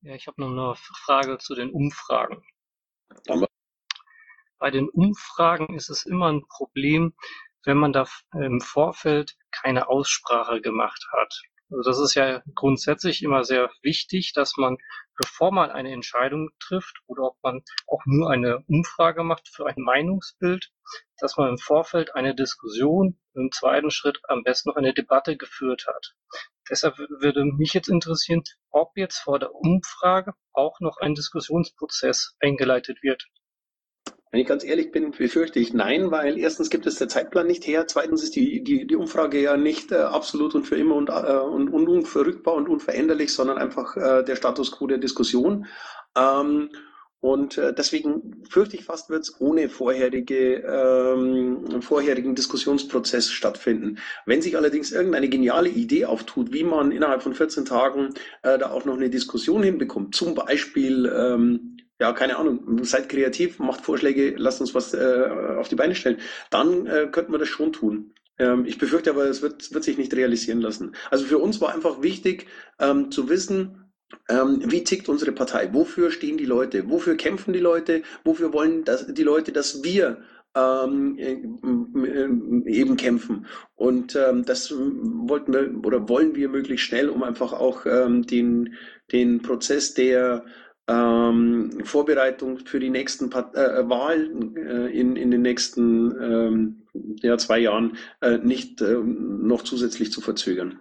[0.01, 2.43] Ja, ich habe noch eine Frage zu den Umfragen.
[4.57, 7.13] Bei den Umfragen ist es immer ein Problem,
[7.63, 11.41] wenn man da im Vorfeld keine Aussprache gemacht hat.
[11.69, 14.77] Also das ist ja grundsätzlich immer sehr wichtig, dass man,
[15.15, 19.75] bevor man eine Entscheidung trifft oder ob man auch nur eine Umfrage macht für ein
[19.77, 20.71] Meinungsbild,
[21.17, 25.85] dass man im Vorfeld eine Diskussion, im zweiten Schritt am besten noch eine Debatte geführt
[25.87, 26.15] hat.
[26.69, 33.03] Deshalb würde mich jetzt interessieren, ob jetzt vor der Umfrage auch noch ein Diskussionsprozess eingeleitet
[33.03, 33.25] wird.
[34.33, 37.67] Wenn ich ganz ehrlich bin, befürchte ich nein, weil erstens gibt es der Zeitplan nicht
[37.67, 41.09] her, zweitens ist die, die, die Umfrage ja nicht äh, absolut und für immer und,
[41.09, 45.67] äh, und, und unverrückbar und unveränderlich, sondern einfach äh, der Status quo der Diskussion.
[46.17, 46.71] Ähm,
[47.19, 53.99] und äh, deswegen fürchte ich fast, wird es ohne vorherige, ähm, vorherigen Diskussionsprozess stattfinden.
[54.25, 58.71] Wenn sich allerdings irgendeine geniale Idee auftut, wie man innerhalb von 14 Tagen äh, da
[58.71, 64.35] auch noch eine Diskussion hinbekommt, zum Beispiel ähm, ja, keine Ahnung, seid kreativ, macht Vorschläge,
[64.37, 66.17] lasst uns was äh, auf die Beine stellen,
[66.49, 68.13] dann äh, könnten wir das schon tun.
[68.37, 70.97] Ähm, ich befürchte aber, es wird, wird sich nicht realisieren lassen.
[71.11, 72.47] Also für uns war einfach wichtig
[72.77, 73.85] ähm, zu wissen,
[74.27, 75.73] ähm, wie tickt unsere Partei?
[75.73, 76.89] Wofür stehen die Leute?
[76.89, 78.01] Wofür kämpfen die Leute?
[78.25, 80.23] Wofür wollen das, die Leute, dass wir
[80.55, 83.45] ähm, äh, eben kämpfen.
[83.75, 88.73] Und ähm, das wollten wir oder wollen wir möglichst schnell, um einfach auch ähm, den,
[89.13, 90.43] den Prozess der
[90.87, 96.81] ähm, Vorbereitung für die nächsten Part äh, Wahlen äh, in, in den nächsten ähm,
[97.21, 100.79] ja, zwei Jahren äh, nicht äh, noch zusätzlich zu verzögern.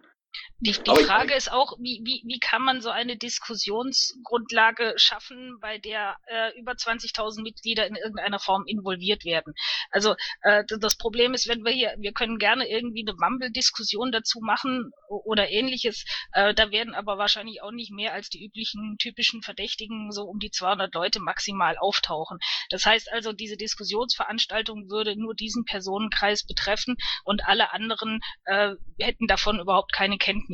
[0.64, 5.58] Die, die Frage ich, ist auch, wie, wie, wie kann man so eine Diskussionsgrundlage schaffen,
[5.60, 9.54] bei der äh, über 20.000 Mitglieder in irgendeiner Form involviert werden?
[9.90, 14.38] Also äh, das Problem ist, wenn wir hier, wir können gerne irgendwie eine Mumble-Diskussion dazu
[14.40, 19.42] machen oder ähnliches, äh, da werden aber wahrscheinlich auch nicht mehr als die üblichen typischen
[19.42, 22.38] Verdächtigen so um die 200 Leute maximal auftauchen.
[22.70, 29.26] Das heißt also, diese Diskussionsveranstaltung würde nur diesen Personenkreis betreffen und alle anderen äh, hätten
[29.26, 30.51] davon überhaupt keine Kenntnis.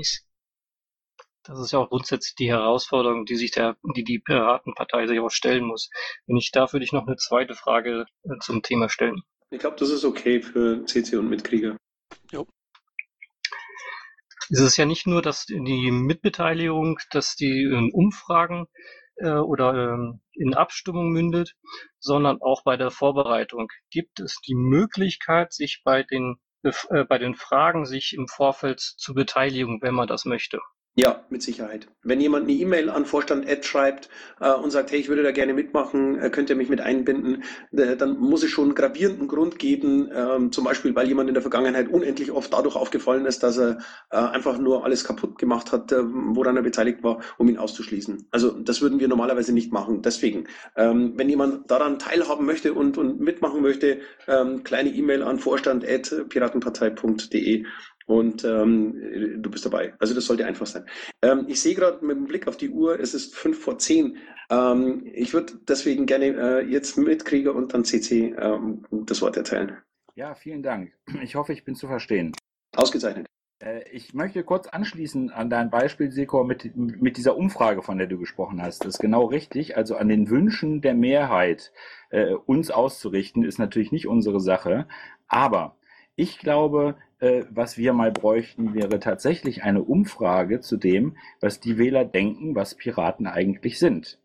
[1.45, 5.31] Das ist ja auch grundsätzlich die Herausforderung, die sich der, die die Piratenpartei sich auch
[5.31, 5.89] stellen muss.
[6.27, 9.23] Wenn ich darf, würde ich noch eine zweite Frage äh, zum Thema stellen.
[9.51, 11.79] Ich glaube, das ist okay für CC und Mitkrieger.
[12.31, 12.47] Jo.
[14.51, 18.67] Es ist ja nicht nur, dass die Mitbeteiligung, dass die in Umfragen
[19.17, 21.55] äh, oder ähm, in Abstimmung mündet,
[21.99, 23.69] sondern auch bei der Vorbereitung.
[23.91, 26.37] Gibt es die Möglichkeit, sich bei den
[27.09, 30.61] bei den Fragen sich im Vorfeld zu beteiligen, wenn man das möchte.
[31.01, 31.87] Ja, mit Sicherheit.
[32.03, 34.09] Wenn jemand eine E-Mail an Vorstand Ed schreibt
[34.41, 37.45] äh, und sagt, hey, ich würde da gerne mitmachen, äh, könnt ihr mich mit einbinden,
[37.71, 41.35] äh, dann muss es schon einen gravierenden Grund geben, ähm, zum Beispiel, weil jemand in
[41.35, 43.79] der Vergangenheit unendlich oft dadurch aufgefallen ist, dass er
[44.11, 48.27] äh, einfach nur alles kaputt gemacht hat, äh, woran er beteiligt war, um ihn auszuschließen.
[48.33, 50.03] Also das würden wir normalerweise nicht machen.
[50.03, 55.39] Deswegen, ähm, wenn jemand daran teilhaben möchte und, und mitmachen möchte, ähm, kleine E-Mail an
[55.39, 55.87] Vorstand
[56.29, 57.67] piratenpartei.de
[58.09, 59.93] und ähm, du bist dabei.
[59.99, 60.87] Also das sollte einfach sein.
[61.23, 64.17] Ähm, ich sehe gerade mit dem Blick auf die Uhr, es ist fünf vor zehn.
[64.51, 69.77] Ähm, ich würde deswegen gerne äh, jetzt Mitkrieger und dann CC ähm, das Wort erteilen.
[70.17, 70.93] Ja, vielen Dank.
[71.23, 72.33] Ich hoffe, ich bin zu verstehen.
[72.75, 73.27] Ausgezeichnet.
[73.59, 78.07] Äh, ich möchte kurz anschließen an dein Beispiel, Sekor, mit, mit dieser Umfrage, von der
[78.07, 78.87] du gesprochen hast.
[78.87, 79.77] Das ist genau richtig.
[79.77, 81.73] Also an den Wünschen der Mehrheit
[82.09, 84.89] äh, uns auszurichten, ist natürlich nicht unsere Sache.
[85.27, 85.77] Aber
[86.17, 91.79] ich glaube, äh, was wir mal bräuchten, wäre tatsächlich eine Umfrage zu dem, was die
[91.79, 94.19] Wähler denken, was Piraten eigentlich sind.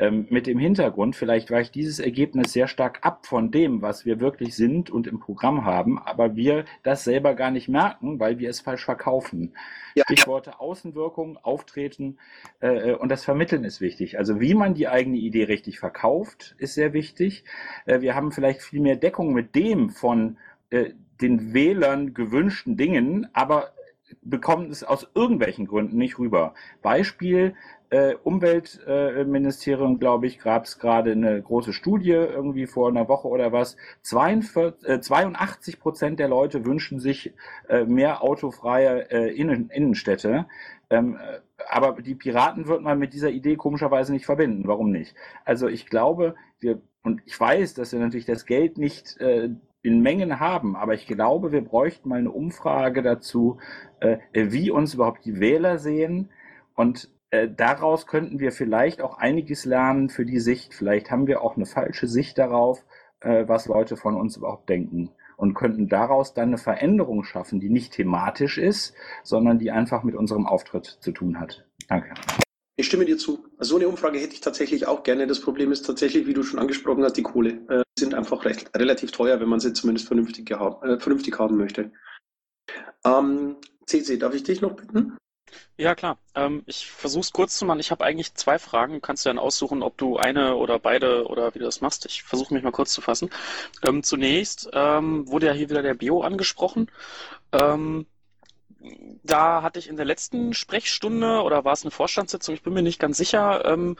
[0.00, 4.20] Ähm, mit dem Hintergrund, vielleicht weicht dieses Ergebnis sehr stark ab von dem, was wir
[4.20, 8.48] wirklich sind und im Programm haben, aber wir das selber gar nicht merken, weil wir
[8.48, 9.54] es falsch verkaufen.
[9.96, 10.04] Ja.
[10.04, 12.18] Stichworte Außenwirkung, Auftreten
[12.60, 14.18] äh, und das Vermitteln ist wichtig.
[14.18, 17.42] Also wie man die eigene Idee richtig verkauft, ist sehr wichtig.
[17.84, 20.36] Äh, wir haben vielleicht viel mehr Deckung mit dem von
[20.70, 23.72] äh, den Wählern gewünschten Dingen, aber
[24.22, 26.54] bekommen es aus irgendwelchen Gründen nicht rüber.
[26.82, 27.54] Beispiel,
[27.90, 33.28] äh, Umweltministerium, äh, glaube ich, gab es gerade eine große Studie irgendwie vor einer Woche
[33.28, 33.76] oder was.
[34.02, 37.32] 42, äh, 82 Prozent der Leute wünschen sich
[37.68, 40.46] äh, mehr autofreie äh, Innen Innenstädte.
[40.90, 44.64] Ähm, äh, aber die Piraten wird man mit dieser Idee komischerweise nicht verbinden.
[44.66, 45.14] Warum nicht?
[45.44, 49.50] Also ich glaube, wir, und ich weiß, dass wir natürlich das Geld nicht äh,
[49.82, 50.76] in Mengen haben.
[50.76, 53.58] Aber ich glaube, wir bräuchten mal eine Umfrage dazu,
[54.00, 56.30] äh, wie uns überhaupt die Wähler sehen.
[56.74, 60.74] Und äh, daraus könnten wir vielleicht auch einiges lernen für die Sicht.
[60.74, 62.84] Vielleicht haben wir auch eine falsche Sicht darauf,
[63.20, 65.10] äh, was Leute von uns überhaupt denken.
[65.36, 70.16] Und könnten daraus dann eine Veränderung schaffen, die nicht thematisch ist, sondern die einfach mit
[70.16, 71.64] unserem Auftritt zu tun hat.
[71.88, 72.12] Danke.
[72.74, 73.44] Ich stimme dir zu.
[73.58, 75.28] So eine Umfrage hätte ich tatsächlich auch gerne.
[75.28, 77.84] Das Problem ist tatsächlich, wie du schon angesprochen hast, die Kohle.
[77.98, 81.90] Sind einfach recht, relativ teuer, wenn man sie zumindest vernünftig, äh, vernünftig haben möchte.
[83.04, 85.16] Ähm, CC, darf ich dich noch bitten?
[85.76, 86.18] Ja, klar.
[86.34, 87.80] Ähm, ich versuche es kurz zu machen.
[87.80, 88.94] Ich habe eigentlich zwei Fragen.
[88.94, 92.04] Du kannst dann aussuchen, ob du eine oder beide oder wie du das machst.
[92.06, 93.30] Ich versuche mich mal kurz zu fassen.
[93.82, 96.90] Ähm, zunächst ähm, wurde ja hier wieder der Bio angesprochen.
[97.52, 98.06] Ähm,
[99.24, 102.82] da hatte ich in der letzten Sprechstunde oder war es eine Vorstandssitzung, ich bin mir
[102.82, 103.96] nicht ganz sicher, ähm,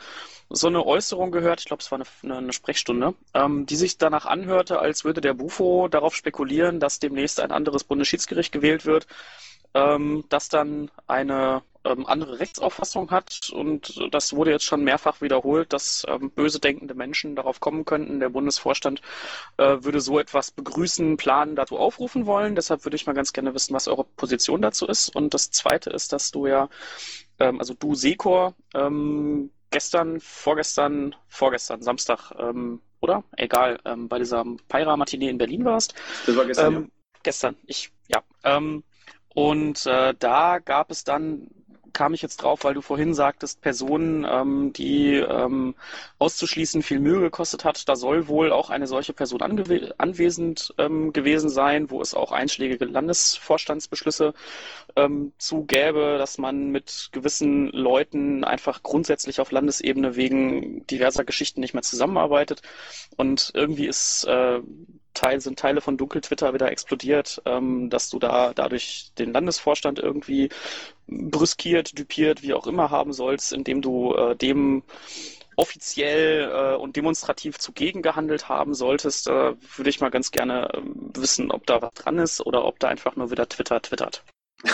[0.50, 4.26] so eine Äußerung gehört, ich glaube, es war eine, eine Sprechstunde, ähm, die sich danach
[4.26, 9.06] anhörte, als würde der Bufo darauf spekulieren, dass demnächst ein anderes Bundesschiedsgericht gewählt wird,
[9.74, 13.50] ähm, das dann eine ähm, andere Rechtsauffassung hat.
[13.52, 18.20] Und das wurde jetzt schon mehrfach wiederholt, dass ähm, böse denkende Menschen darauf kommen könnten.
[18.20, 19.00] Der Bundesvorstand
[19.56, 22.54] äh, würde so etwas begrüßen, planen, dazu aufrufen wollen.
[22.54, 25.14] Deshalb würde ich mal ganz gerne wissen, was eure Position dazu ist.
[25.14, 26.68] Und das Zweite ist, dass du ja,
[27.38, 33.24] ähm, also du Sekor, ähm, gestern, vorgestern, vorgestern, Samstag, ähm, oder?
[33.36, 35.94] Egal, ähm, bei dieser Peira-Matinee in Berlin warst.
[36.26, 36.82] Das war gestern, ja.
[37.22, 38.22] Gestern, ich, ja.
[39.34, 41.48] Und äh, da gab es dann
[41.98, 45.74] kam ich jetzt drauf, weil du vorhin sagtest, Personen, ähm, die ähm,
[46.20, 47.88] auszuschließen viel Mühe gekostet hat.
[47.88, 52.30] Da soll wohl auch eine solche Person angew anwesend ähm, gewesen sein, wo es auch
[52.30, 54.32] einschlägige Landesvorstandsbeschlüsse
[54.94, 61.60] ähm, zu gäbe, dass man mit gewissen Leuten einfach grundsätzlich auf Landesebene wegen diverser Geschichten
[61.60, 62.62] nicht mehr zusammenarbeitet.
[63.16, 64.60] Und irgendwie ist äh,
[65.14, 70.48] Teil, sind Teile von Dunkel-Twitter wieder explodiert, ähm, dass du da dadurch den Landesvorstand irgendwie
[71.08, 74.82] brüskiert, düpiert, wie auch immer haben sollst, indem du äh, dem
[75.56, 80.80] offiziell äh, und demonstrativ zugegen gehandelt haben solltest, äh, würde ich mal ganz gerne äh,
[81.14, 84.22] wissen, ob da was dran ist oder ob da einfach nur wieder Twitter twittert.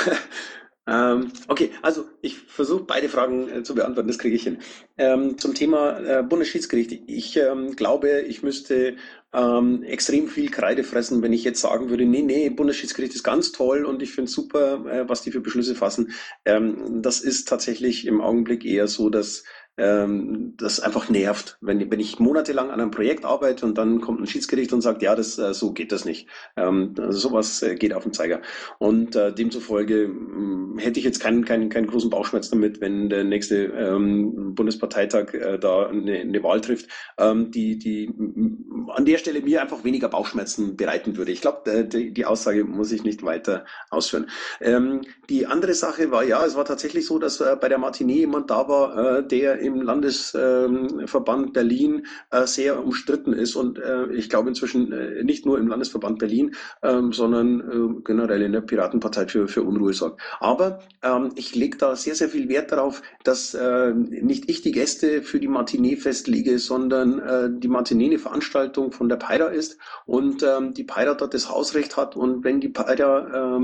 [0.87, 4.59] Ähm, okay, also ich versuche beide Fragen äh, zu beantworten, das kriege ich hin.
[4.99, 7.05] Ähm, zum Thema äh, Bundesschiedsgericht.
[7.07, 8.97] Ich ähm, glaube, ich müsste
[9.33, 13.53] ähm, extrem viel Kreide fressen, wenn ich jetzt sagen würde, nee, nee, Bundesschiedsgericht ist ganz
[13.53, 16.13] toll und ich finde super, äh, was die für Beschlüsse fassen.
[16.45, 19.45] Ähm, das ist tatsächlich im Augenblick eher so, dass
[19.77, 21.59] ähm, das einfach nervt.
[21.61, 25.03] Wenn, wenn ich monatelang an einem Projekt arbeite und dann kommt ein Schiedsgericht und sagt,
[25.03, 26.29] ja, das, äh, so geht das nicht.
[26.57, 28.41] Ähm, also sowas äh, geht auf den Zeiger.
[28.79, 33.25] Und äh, demzufolge mh, hätte ich jetzt keinen, keinen, keinen großen Bauchschmerz damit, wenn der
[33.25, 39.19] nächste ähm, Bundesparteitag äh, da eine, eine Wahl trifft, ähm, die, die mh, an der
[39.19, 41.33] Stelle mir einfach weniger Bauchschmerzen bereiten würde.
[41.33, 44.29] Ich glaube, äh, die, die Aussage muss ich nicht weiter ausführen.
[44.61, 48.19] Ähm, die andere Sache war, ja, es war tatsächlich so, dass äh, bei der Matinee
[48.19, 54.29] jemand da war, äh, der im Landesverband Berlin äh, sehr umstritten ist und äh, ich
[54.29, 59.49] glaube inzwischen äh, nicht nur im Landesverband Berlin, ähm, sondern generell in der Piratenpartei für,
[59.49, 60.21] für Unruhe sorgt.
[60.41, 63.57] Aber ähm, ich lege da sehr, sehr viel Wert darauf, dass
[63.95, 69.17] nicht ich die Gäste für die Matinee festlege, sondern die Matinee eine Veranstaltung von der
[69.17, 73.61] Peira ist und ähm, die Peira dort das Hausrecht hat und wenn die Peira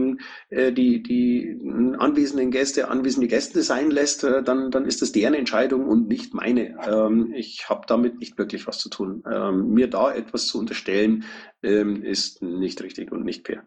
[0.50, 6.06] die, die anwesenden Gäste anwesende Gäste sein lässt, dann, dann ist das deren Entscheidung und
[6.06, 6.78] nicht meine.
[6.86, 9.24] Ähm, ich habe damit nicht wirklich was zu tun.
[9.30, 11.24] Ähm, mir da etwas zu unterstellen,
[11.64, 13.66] ähm, ist nicht richtig und nicht fair.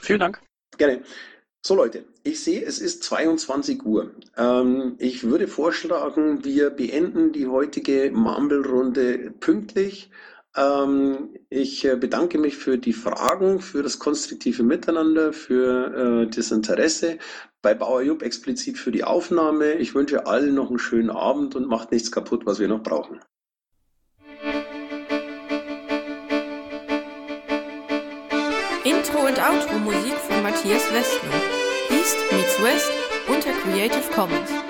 [0.00, 0.40] Vielen Dank.
[0.78, 1.02] Gerne.
[1.60, 4.10] So Leute, ich sehe, es ist 22 Uhr.
[4.38, 10.10] Ähm, ich würde vorschlagen, wir beenden die heutige Mumble-Runde pünktlich.
[10.58, 16.50] Ähm, ich äh, bedanke mich für die Fragen, für das konstruktive Miteinander, für äh, das
[16.50, 17.18] Interesse
[17.62, 19.74] bei Bauer Jupp explizit für die Aufnahme.
[19.74, 23.20] Ich wünsche allen noch einen schönen Abend und macht nichts kaputt, was wir noch brauchen.
[28.84, 31.30] Intro und Outro Musik von Matthias Westner.
[31.90, 32.90] East meets West
[33.28, 34.67] unter Creative Commons.